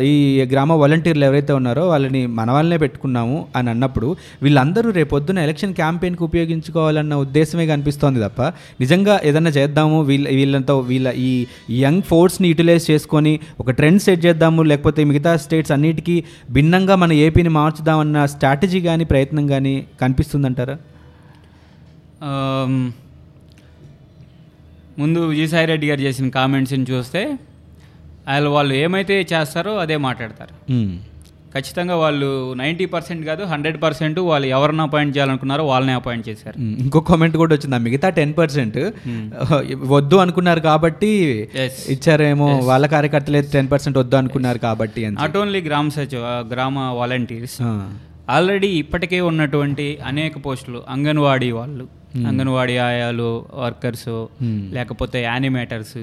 ఈ 0.04 0.14
గ్రామ 0.52 0.74
వాలంటీర్లు 0.74 1.26
ఎవరైతే 1.26 1.54
ఉన్నారో 1.54 1.88
వాళ్ళని 1.88 2.25
మన 2.27 2.51
వాళ్ళనే 2.51 2.77
పెట్టుకున్నాము 2.77 3.48
అని 3.56 3.70
అన్నప్పుడు 3.70 4.10
వీళ్ళందరూ 4.44 4.90
రేపొద్దున 4.92 5.40
ఎలక్షన్ 5.40 5.74
క్యాంపెయిన్కి 5.74 6.24
ఉపయోగించుకోవాలన్న 6.24 7.16
ఉద్దేశమే 7.16 7.68
కనిపిస్తోంది 7.68 8.20
తప్ప 8.20 8.42
నిజంగా 8.80 9.20
ఏదన్నా 9.24 9.50
చేద్దాము 9.50 10.01
వీళ్ళ 10.01 10.27
వీళ్ళంతా 10.30 10.74
వీళ్ళ 10.74 11.14
ఈ 11.20 11.32
యంగ్ 11.80 12.01
ఫోర్స్ని 12.01 12.48
యూటిలైజ్ 12.48 12.92
చేసుకొని 12.92 13.40
ఒక 13.60 13.72
ట్రెండ్ 13.72 14.01
సెట్ 14.01 14.25
చేద్దాము 14.25 14.64
లేకపోతే 14.64 15.03
మిగతా 15.03 15.38
స్టేట్స్ 15.38 15.72
అన్నిటికీ 15.72 16.24
భిన్నంగా 16.51 16.96
మన 16.96 17.14
ఏపీని 17.14 17.50
మార్చుదామన్న 17.50 18.25
స్ట్రాటజీ 18.25 18.82
కానీ 18.82 19.03
ప్రయత్నం 19.06 19.48
కానీ 19.48 19.75
కనిపిస్తుందంటారా? 20.01 20.77
ముందు 25.00 25.20
విజయసాయి 25.20 25.68
రెడ్డి 25.68 25.88
గారు 25.88 26.01
చేసిన 26.01 26.30
కామెంట్స్ని 26.30 26.86
చూస్తే 26.90 27.22
వాళ్ళు 28.27 28.50
వాళ్ళు 28.55 28.74
ఏమైతే 28.85 29.16
చేస్తారో 29.33 29.74
అదే 29.83 29.98
మాట్లాడతారు. 30.07 30.55
ఖచ్చితంగా 31.53 31.96
వాళ్ళు 32.01 32.29
నైంటీ 32.61 32.85
పర్సెంట్ 32.94 33.24
కాదు 33.25 33.44
హండ్రెడ్ 33.51 33.77
పర్సెంట్ 33.83 34.18
వాళ్ళు 34.29 34.48
ఎవరిని 34.55 34.81
అపాయింట్ 34.85 35.13
చేయాలనుకున్నారో 35.16 35.63
వాళ్ళని 35.70 35.94
అపాయింట్ 36.00 36.25
చేశారు. 36.29 36.57
ఇంకో 36.83 37.00
కామెంట్ 37.09 37.35
కూడా 37.42 37.53
వచ్చింది 37.55 37.77
మిగతా 37.85 38.09
టెన్ 38.20 38.33
పర్సెంట్ 38.40 38.77
వద్దు 39.94 40.18
అనుకున్నారు 40.24 40.61
కాబట్టి. 40.70 41.11
ఇచ్చారేమో 41.96 42.50
వాళ్ళ 42.70 42.85
కార్యకర్తలే 42.96 43.42
టెన్ 43.55 43.70
పర్సెంట్ 43.74 44.00
వద్దు 44.01 44.18
అనుకున్నారు 44.22 44.61
కాబట్టి 44.68 45.03
నాట్ 45.20 45.37
ఓన్లీ 45.44 45.61
గ్రామ 45.70 45.87
సచివ 45.98 46.24
గ్రామ 46.53 46.79
వాలంటీర్స్. 47.00 47.59
ఆల్రెడీ 48.35 48.70
ఇప్పటికే 48.83 49.20
ఉన్నటువంటి 49.31 49.87
అనేక 50.05 50.33
పోస్టులు 50.46 50.81
అంగన్వాడీ 50.96 51.51
వాళ్ళు 51.59 51.85
అంగన్వాడీ 52.29 52.75
ఆయాలు 52.87 53.29
వర్కర్స్. 53.63 54.09
లేకపోతే 54.77 55.18
యానిమేటర్స్ 55.24 55.98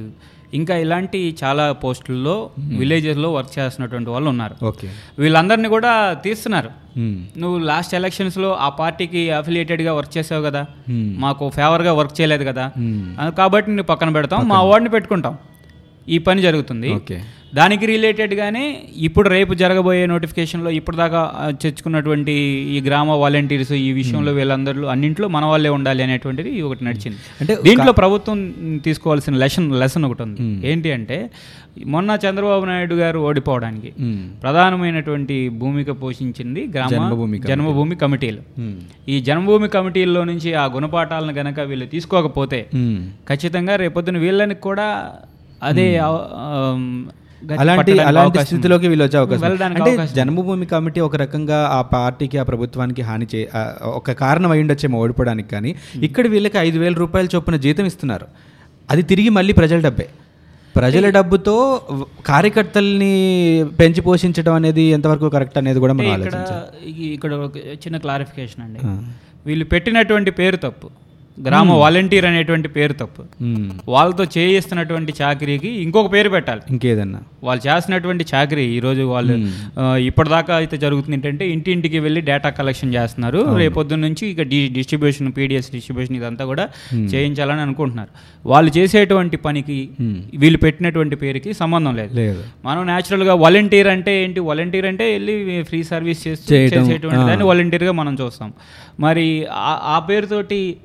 ఇంకా 0.54 0.76
ఇలాంటి 0.76 1.36
చాలా 1.44 1.72
పోస్టుల్లో 1.72 2.50
విలేజెస్లో 2.58 3.32
వర్క్ 3.32 3.58
చేస్తున్నటువంటి 3.58 4.10
వాళ్ళు 4.10 4.30
ఉన్నారు. 4.30 4.64
ఓకే. 4.64 4.90
వీళ్ళందరినీ 5.18 5.68
కూడా 5.68 6.12
తీస్తున్నారు. 6.12 6.70
మ్మ్. 6.98 7.40
నువ్వు 7.40 7.58
లాస్ట్ 7.58 7.94
ఎలక్షన్స్లో 7.94 8.56
ఆ 8.56 8.68
పార్టీకి 8.68 9.30
అఫిలియేటెడ్గా 9.30 9.94
వర్క్ 9.94 10.18
చేసావు 10.18 10.42
కదా. 10.42 10.60
Hmm. 10.60 11.12
మాకు 11.18 11.50
ఫేవర్గా 11.50 11.92
వర్క్ 11.92 12.20
చేయలేదు 12.20 12.44
కదా. 12.44 12.72
Hmm. 12.78 13.36
కాబట్టి 13.36 13.70
నేను 13.70 13.82
పక్కన 13.82 14.10
పెడతాం. 14.10 14.48
మా 14.48 14.62
వాడిని 14.62 14.90
పెట్టుకుంటాం. 14.90 15.38
ఈ 16.06 16.18
పని 16.24 16.40
జరుగుతుంది 16.42 16.90
ఓకే 16.94 17.16
దానికి 17.52 17.84
రిలేటెడ్గానే 17.86 18.62
ఇప్పుడు 19.06 19.28
రేపు 19.32 19.52
జరగబోయే 19.54 20.06
నోటిఫికేషన్లో 20.06 20.70
ఇప్పుడు 20.78 20.96
దాకా 20.96 21.20
ఆ, 21.34 21.44
తెచ్చుకున్నటువంటి 21.62 22.32
ఈ 22.70 22.80
గ్రామ 22.80 23.10
వాలంటీర్స్ 23.20 23.72
ఈ 23.78 23.90
విషయంలో 23.98 24.32
వీళ్ళందరూ 24.32 24.86
అన్నింట్లో 24.88 25.26
మన 25.28 25.44
వాళ్ళే 25.44 25.70
ఉండాలి 25.76 26.02
అనేటువంటిది 26.02 26.50
ఒకటి 26.62 26.82
నడిచింది 26.84 27.18
అంటే 27.40 27.54
దీంట్లో 27.66 27.92
ప్రభుత్వం 28.00 28.38
తీసుకోవాల్సిన 28.84 29.34
లెసన్ 29.42 29.68
లెసన్ 29.82 30.06
ఒకటి 30.08 30.22
ఉంది. 30.24 30.40
ఏంటి 30.66 30.90
అంటే 30.92 31.18
మొన్న 31.92 32.16
చంద్రబాబు 32.24 32.64
నాయుడు 32.64 32.94
గారు 32.94 33.18
ఓడిపోవడానికి. 33.24 33.90
ప్రధానమైనటువంటి 34.44 35.36
భూమిక 35.60 35.90
పోషించింది 36.00 36.62
గ్రామ 36.74 36.90
జన్మభూమి 36.94 37.36
కమిటీ. 37.36 37.48
జన్మభూమి 37.52 37.96
కమిటీలు. 38.00 38.42
ఈ 39.08 39.18
జన్మభూమి 39.26 39.68
కమిటీల్లో 39.72 40.24
నుంచి 40.24 40.52
ఆ 40.54 40.66
గుణపాఠాలను 40.74 41.34
గనక 41.38 41.60
వీళ్ళు 41.70 41.88
తీసుకోకపోతే. 41.94 42.60
ఖచ్చితంగా 43.28 43.76
రేపొద్దున 43.76 44.18
వీళ్ళని 44.18 44.58
కూడా 44.66 44.88
అదే 45.64 45.86
అలాంటి 47.54 47.92
అలాంటి. 48.02 48.38
స్థితిలోకి 48.44 48.86
వీళ్ళు 48.88 49.04
వచ్చే 49.04 49.18
అవకాశం 49.18 49.44
అంటే. 49.70 49.90
జన్మభూమి 50.14 50.66
కమిటీ 50.66 51.00
ఒక 51.00 51.16
రకంగా 51.16 51.58
ఆ 51.70 51.80
పార్టీకి 51.90 52.36
ఆ 52.38 52.44
ప్రభుత్వానికి 52.44 53.02
హాని 53.02 53.26
చే 53.32 53.40
ఒక 53.92 54.12
కారణం 54.20 54.50
అయి 54.50 54.62
ఉండొచ్చేమో 54.62 54.98
ఓడిపోవడానికి 54.98 55.48
కానీ 55.48 55.70
ఇక్కడ 56.02 56.26
వీళ్ళకి 56.26 56.58
ఐదు 56.58 56.78
వేల 56.78 56.94
రూపాయల 56.94 57.28
చొప్పున 57.34 57.56
జీతం 57.58 57.86
ఇస్తున్నారు 57.86 58.28
అది 58.88 59.02
తిరిగి 59.10 59.28
మళ్ళీ 59.30 59.52
ప్రజల 59.52 59.80
డబ్బే 59.80 60.06
ప్రజల 60.74 61.08
డబ్బుతో 61.10 61.56
కార్యకర్తల్ని 62.26 63.12
పెంచి 63.80 64.00
పోషించడం 64.00 64.54
అనేది 64.54 64.84
ఎంతవరకు 64.90 65.28
కరెక్ట్ 65.28 65.58
అనేది 65.58 65.80
కూడా 65.80 65.94
మనం 65.94 66.08
ఇక్కడ 66.16 66.34
ఆలోచించాలి 66.38 67.06
ఇక్కడ 67.08 67.32
చిన్న 67.84 67.96
క్లారిఫికేషన్ 67.98 68.62
అండి. 68.62 68.80
వీళ్ళు 69.46 69.64
పెట్టినటువంటి 69.64 70.30
పేరు 70.32 70.58
తప్పు 70.62 70.88
గ్రామ 71.42 71.72
వాలంటీర్ 71.72 72.24
అనేటువంటి 72.24 72.68
పేరు 72.68 72.92
తప్పు. 72.92 73.22
వాళ్ళతో 73.88 74.24
చేయిస్తున్నటువంటి 74.24 75.12
చాకరీకి 75.22 75.68
ఇంకొక 75.68 76.12
పేరు 76.12 76.28
పెట్టాలి. 76.28 76.60
ఇంకేదన్నా? 76.70 77.20
వాళ్ళు 77.42 77.68
చేస్తున్నటువంటి 77.68 78.24
చాకరీ 78.34 78.64
ఈరోజు 78.64 79.02
వాళ్ళు 79.02 79.34
ఇప్పటిదాకా 79.96 80.56
అయితే 80.56 80.76
జరుగుతుంది 80.76 81.16
ఏంటంటే 81.16 81.48
ఇంటింటికి 81.48 81.98
వెళ్ళి 81.98 82.20
డేటా 82.20 82.48
కలెక్షన్ 82.48 82.94
చేస్తున్నారు. 82.94 83.38
రేపొద్దు 83.58 83.94
నుంచి 83.94 84.28
ఇక 84.28 84.42
డి 84.42 84.68
డిస్ట్రిబ్యూషన్ 84.68 85.32
పీడిఎస్ 85.36 85.72
డిస్ట్రిబ్యూషన్ 85.72 86.16
ఇదంతా 86.16 86.44
కూడా 86.44 86.68
చేయించాలని 86.94 87.60
అనుకుంటున్నారు. 87.60 88.08
వాళ్ళు 88.48 88.78
చేసేటువంటి 88.78 89.36
పనికి 89.36 89.88
వీళ్ళు 90.36 90.58
పెట్టినటువంటి 90.58 91.16
పేరుకి 91.16 91.54
సంబంధం 91.54 91.96
లేదు. 91.96 92.14
మనం 92.64 92.84
న్యాచురల్గా 92.84 93.34
వాలంటీర్ 93.34 93.86
అంటే 93.86 94.24
ఏంటి? 94.24 94.40
వాలంటీర్ 94.40 94.86
అంటే 94.86 95.12
వెళ్ళి 95.12 95.62
ఫ్రీ 95.62 95.84
సర్వీస్ 95.84 96.28
చేయటం, 96.28 96.54
చేసేటువంటి. 96.56 97.18
దాన్ని 97.18 97.44
వాలంటీర్గా 97.44 97.92
మనం 97.92 98.16
చూస్తాం. 98.20 98.52
మరి 99.00 99.46
ఆ- 99.52 99.80
ఆ 99.84 99.98
పేరుతోటి 99.98 100.76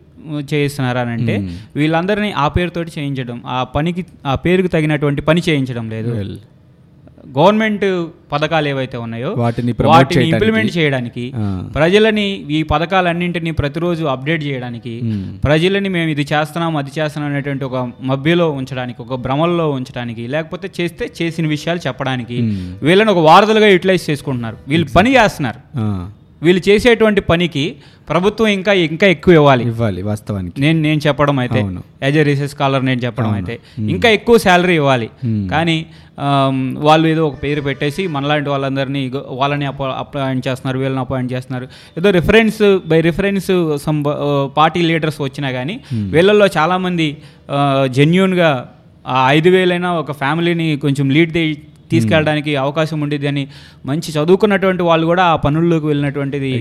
చేయిస్తున్నారా 0.51 1.01
అని 1.01 1.12
అంటే 1.12 1.36
వీళ్ళందరినీ 1.75 2.32
ఆ 2.38 2.47
పేరుతోటి 2.47 2.91
చేయించడం 2.99 3.41
ఆ 3.47 3.63
పనికి 3.63 4.05
ఆ 4.25 4.36
పేరుకు 4.36 4.67
తగినటువంటి 4.67 5.21
పని 5.21 5.41
చేయించడం 5.49 5.89
లేదు. 5.89 6.12
గవర్నమెంట్ 7.38 7.84
పథకాలు 8.32 8.67
ఏవైతే 8.67 8.97
ఉన్నాయో 8.97 9.34
వాటిని 9.38 9.73
వాటిని. 9.86 10.23
ఇంప్లిమెంట్ 10.29 10.77
చేయడానికి. 10.77 11.34
ప్రజలని 11.73 12.25
ఈ 12.49 12.63
పథకాలన్నింటినీ 12.63 13.51
ప్రతిరోజు 13.51 14.03
అప్డేట్ 14.05 14.43
చేయడానికి 14.43 14.93
Hmm. 15.01 15.25
ప్రజలని 15.43 15.89
మేము 15.89 16.10
ఇది 16.10 16.25
చేస్తున్నాం 16.34 16.77
అది 16.77 16.91
చేస్తున్నాం 16.99 17.32
అనేటువంటి 17.32 17.65
ఒక 17.65 17.77
మభ్యలో 18.01 18.51
ఉంచడానికి 18.51 19.01
ఒక 19.01 19.15
భ్రమల్లో 19.15 19.71
ఉంచడానికి 19.71 20.27
లేకపోతే 20.27 20.69
చేస్తే 20.79 21.12
చేసిన 21.21 21.47
విషయాలు 21.47 21.79
చెప్పడానికి 21.88 22.38
Hmm. 22.39 22.73
వీళ్ళని 22.84 23.12
ఒక 23.12 23.17
వారధులుగా 23.17 23.67
యూటిలైజ్ 23.67 24.10
చేసుకుంటున్నారు 24.10 24.58
వీళ్ళు 24.67 24.88
పని 24.95 25.15
చేస్తున్నారు 25.15 25.62
వీళ్ళు 26.45 26.62
చేసేటువంటి 26.67 27.21
పనికి 27.30 27.63
ప్రభుత్వం 28.10 28.47
ఇంకా 28.58 28.73
ఇంకా 28.89 29.08
ఎక్కువ 29.15 29.32
ఇవ్వాలి. 29.39 29.63
ఇవ్వాలి 29.71 30.02
వాస్తవానికి. 30.10 30.58
నేను 30.63 30.80
నేను 30.86 31.02
చెప్పడం 31.08 31.38
అయితే. 31.43 31.60
యాజ్ 32.06 32.17
ఎ 32.21 32.23
రీసెర్చ్ 32.30 32.54
స్కాలర్ 32.54 32.84
నేను 32.89 33.02
చెప్పడం 33.06 33.32
అయితే 33.39 33.56
ఇంకా 33.95 34.10
ఎక్కువ 34.17 34.38
శాలరీ 34.45 34.75
ఇవ్వాలి. 34.82 35.10
కానీ 35.54 35.78
వాళ్ళు 36.88 37.06
ఏదో 37.12 37.23
ఒక 37.30 37.38
పేరు 37.43 37.62
పెట్టేసి 37.67 38.04
మనలాంటి 38.15 38.49
వాళ్ళందరినీ 38.54 39.02
వాళ్ళని 39.41 39.67
అపా 39.71 39.86
అపాయింట్ 40.04 40.43
చేస్తున్నారు 40.47 40.78
వీళ్ళని 40.84 41.02
అపాయింట్ 41.06 41.32
చేస్తున్నారు. 41.36 41.67
ఏదో 41.99 42.10
reference 42.19 42.60
by 42.91 42.99
reference 43.10 43.52
some 43.86 44.02
party 44.60 44.82
leaders 44.89 45.21
వచ్చినా 45.28 45.52
కానీ 45.60 45.78
వీళ్ళల్లో 46.15 46.49
చాలామంది 46.58 47.08
జెన్యున్గా 47.97 48.52
ఆ 49.06 49.19
ఐదు 49.38 49.49
వేలైనా 49.49 49.91
ఒక 50.04 50.12
ఫ్యామిలీని 50.21 50.69
కొంచెం 50.86 51.06
లీడ్ 51.17 51.34
తీసుకెళ్ళడానికి 51.91 52.52
అవకాశం 52.56 53.02
ఉండేది 53.02 53.28
అని 53.28 53.43
మంచి 53.86 54.10
చదువుకున్నటువంటి 54.17 54.84
వాళ్ళు 54.84 55.08
కూడా 55.08 55.23
ఆ 55.23 55.36
పనుల్లోకి 55.45 55.86
వెళ్ళినటువంటిది 55.86 56.52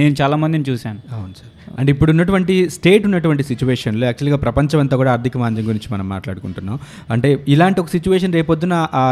నేను 0.00 0.14
చాలా 0.22 0.36
మందిని 0.36 0.64
చూశాను. 0.70 1.00
అవును 1.16 1.34
సార్. 1.40 1.48
అండ్ 1.72 1.90
ఇప్పుడు 1.90 2.10
ఉన్నటువంటి 2.10 2.54
స్టేట్ 2.68 3.04
ఉన్నటువంటి 3.06 3.42
సిచ్యువేషన్లో 3.42 4.04
యాక్చువల్గా 4.06 4.36
ప్రపంచం 4.36 4.80
అంతా 4.80 4.96
కూడా 4.96 5.10
ఆర్థిక 5.12 5.36
మాంద్యం 5.38 5.68
గురించి 5.68 5.88
మనం 5.90 6.08
మాట్లాడుకుంటున్నాం. 6.08 6.76
అంటే 7.10 7.38
ఇలాంటి 7.48 7.80
ఒక 7.80 7.88
సిచ్యువేషన్ 7.88 8.32
రేపొద్దున 8.32 8.74
ఆ 8.94 9.04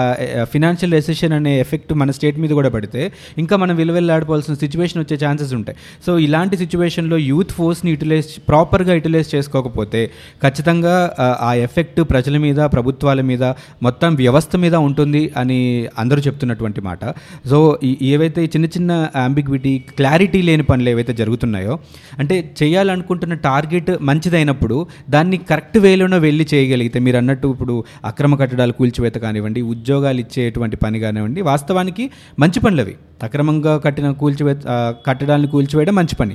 ఫినాన్షియల్ 0.53 0.93
రెసెషన్ 0.93 1.33
అనే 1.33 1.61
ఎఫెక్ట్ 1.61 1.93
మన 1.95 2.11
స్టేట్ 2.11 2.39
మీద 2.39 2.53
కూడా 2.53 2.69
పడితే 2.69 3.03
ఇంకా 3.39 3.57
మనం 3.57 3.77
విలువెల్లాడిపోవాల్సిన 3.77 4.55
సిచ్యువేషన్ 4.55 5.01
వచ్చే 5.03 5.17
ఛాన్సెస్ 5.25 5.55
ఉంటాయి. 5.55 5.77
సో 6.07 6.19
ఇలాంటి 6.19 6.57
సిచ్యువేషన్లో 6.57 7.17
యూత్ 7.25 7.53
ఫోర్స్ని 7.53 7.91
యూటిలైజ్ 7.91 8.41
ప్రాపర్గా 8.49 8.95
యూటిలైజ్ 8.95 9.35
చేసుకోకపోతే 9.35 10.03
ఖచ్చితంగా 10.43 10.95
ఆ, 11.41 11.55
ఎఫెక్ట్ 11.61 12.01
ప్రజల 12.11 12.37
మీద 12.39 12.61
ప్రభుత్వాల 12.73 13.21
మీద 13.23 13.45
మొత్తం 13.83 14.15
వ్యవస్థ 14.15 14.57
మీద 14.57 14.75
ఉంటుంది 14.87 15.33
అని 15.37 15.61
అందరూ 15.99 16.21
చెప్తున్నటువంటి 16.21 16.81
మాట. 16.83 17.03
సో 17.47 17.59
ఏవైతే 18.11 18.45
చిన్న 18.47 18.67
చిన్న 18.69 18.93
అంబిగ్విటీ 19.23 19.75
క్లారిటీ 19.97 20.43
లేని 20.43 20.63
పనులు 20.65 20.91
ఏవైతే 20.91 21.13
జరుగుతున్నాయో 21.15 21.75
అంటే 22.19 22.37
చేయాలనుకుంటున్న 22.63 23.35
టార్గెట్ 23.49 23.93
మంచిదైనప్పుడు 24.01 24.79
దాన్ని 25.11 25.39
కరెక్ట్ 25.51 25.79
వేలోనో 25.79 26.19
వెళ్ళి 26.19 26.47
చేయగలిగితే 26.55 26.99
మీరు 26.99 27.17
అన్నట్టు 27.17 27.49
ఇప్పుడు 27.49 27.77
అక్రమ 28.05 28.35
కట్టడాలు 28.35 28.73
కూల్చివేత 28.73 29.17
కానివ్వండి 29.19 29.61
ఉద్యోగాలు 29.75 30.21
ఇచ్చేటువంటి 30.21 30.77
పని 30.77 31.01
కానివ్వండి 31.01 31.41
వాస్తవానికి 31.43 32.07
మంచి 32.39 32.61
పనులు 32.61 32.83
అవి 32.83 32.97
అక్రమంగా 33.27 33.73
కట్టిన 33.79 34.11
కూల్చివే 34.21 34.53
కట్టడాలను 35.07 35.49
కూల్చివేయడం 35.49 35.95
మంచి 35.95 36.15
పని. 36.15 36.35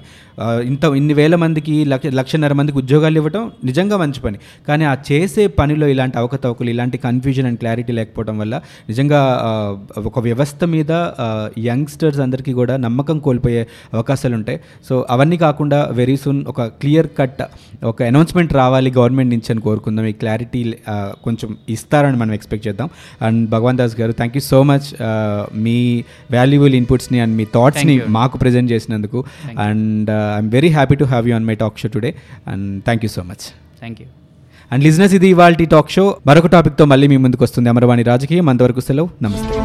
ఇంత 0.63 0.83
ఇన్ని 0.99 1.13
వేల 1.13 1.35
మందికి 1.35 1.75
లక్ష 1.85 2.07
లక్షన్నర 2.19 2.53
మందికి 2.53 2.77
ఉద్యోగాలు 2.77 3.17
ఇవ్వడం 3.17 3.43
నిజంగా 3.63 3.97
మంచి 3.97 4.19
పని. 4.19 4.37
కానీ 4.67 4.83
ఆ 4.85 4.93
చేసే 5.11 5.43
పనిలో 5.59 5.87
ఇలాంటి 5.87 6.17
అవకతవకలు 6.17 6.69
ఇలాంటి 6.69 6.97
కన్ఫ్యూజన్ 6.97 7.47
అండ్ 7.47 7.59
క్లారిటీ 7.59 7.93
లేకపోవడం 7.99 8.35
వల్ల 8.39 8.55
నిజంగా 8.89 9.21
ఒక 10.11 10.19
వ్యవస్థ 10.19 10.63
మీద 10.65 10.91
యంగ్స్టర్స్ 11.65 12.19
అందరికీ 12.19 12.53
కూడా 12.53 12.75
నమ్మకం 12.77 13.19
కోల్పోయే 13.19 13.63
అవకాశాలు 13.93 14.35
ఉంటాయి 14.35 14.59
సో 14.89 15.05
అవన్నీ 15.09 15.37
కాకుండా 15.37 15.79
వెరీ 16.05 16.17
సూన్ 16.23 16.39
ఒక 16.51 16.61
క్లియర్ 16.81 17.07
కట్ 17.19 17.41
ఒక 17.91 17.99
అనౌన్స్మెంట్ 18.11 18.51
రావాలి 18.59 18.89
గవర్నమెంట్ 18.97 19.31
నుంచి 19.33 19.49
అని 19.53 19.61
కోరుకుందాం. 19.67 20.05
ఈ 20.11 20.15
క్లారిటీ 20.21 20.61
కొంచెం 21.25 21.49
ఇస్తారని 21.75 22.17
మనం 22.21 22.33
ఎక్స్పెక్ట్ 22.37 22.65
చేద్దాం. 22.67 22.89
అండ్ 23.25 23.41
భగవాన్ 23.53 23.77
దాస్ 23.81 23.95
గారు 23.99 24.13
థ్యాంక్ 24.19 24.35
యూ 24.37 24.43
సో 24.49 24.59
మచ్ 24.71 24.87
మీ 25.65 25.77
వాల్యుబుల్ 26.35 26.75
ఇన్పుట్స్ని 26.81 27.19
అండ్ 27.25 27.35
మీ 27.39 27.45
థాట్స్ని. 27.55 27.95
మాకు 28.17 28.37
ప్రజెంట్ 28.43 28.71
చేసినందుకు. 28.73 29.21
And 29.67 30.11
I'm 30.35 30.51
very 30.57 30.71
happy 30.77 30.97
to 31.01 31.07
have 31.13 31.29
you 31.29 31.35
on 31.39 31.47
my 31.51 31.55
talk 31.63 31.79
show 31.83 31.89
today 31.95 32.11
and 32.53 32.69
thank 32.89 33.05
you 33.07 33.11
so 33.17 33.23
much 33.31 33.43
thank 33.83 34.01
you 34.03 34.07
and 34.71 34.83
listeners 34.89 35.15
ఇది 35.19 35.29
ఇవాళ 35.35 35.65
టాక్ 35.75 35.91
షో 35.97 36.05
మరొక 36.29 36.47
టాపిక్తో 36.57 36.85
మళ్ళీ 36.93 37.09
మీ 37.13 37.17
ముందుకు 37.27 37.45
వస్తుంది 37.47 37.69
అమరవాణి 37.75 38.05
రాజకీయం. 38.13 38.47
అంతవరకు 38.53 38.83
సెలవు. 38.89 39.09
నమస్తే. 39.27 39.64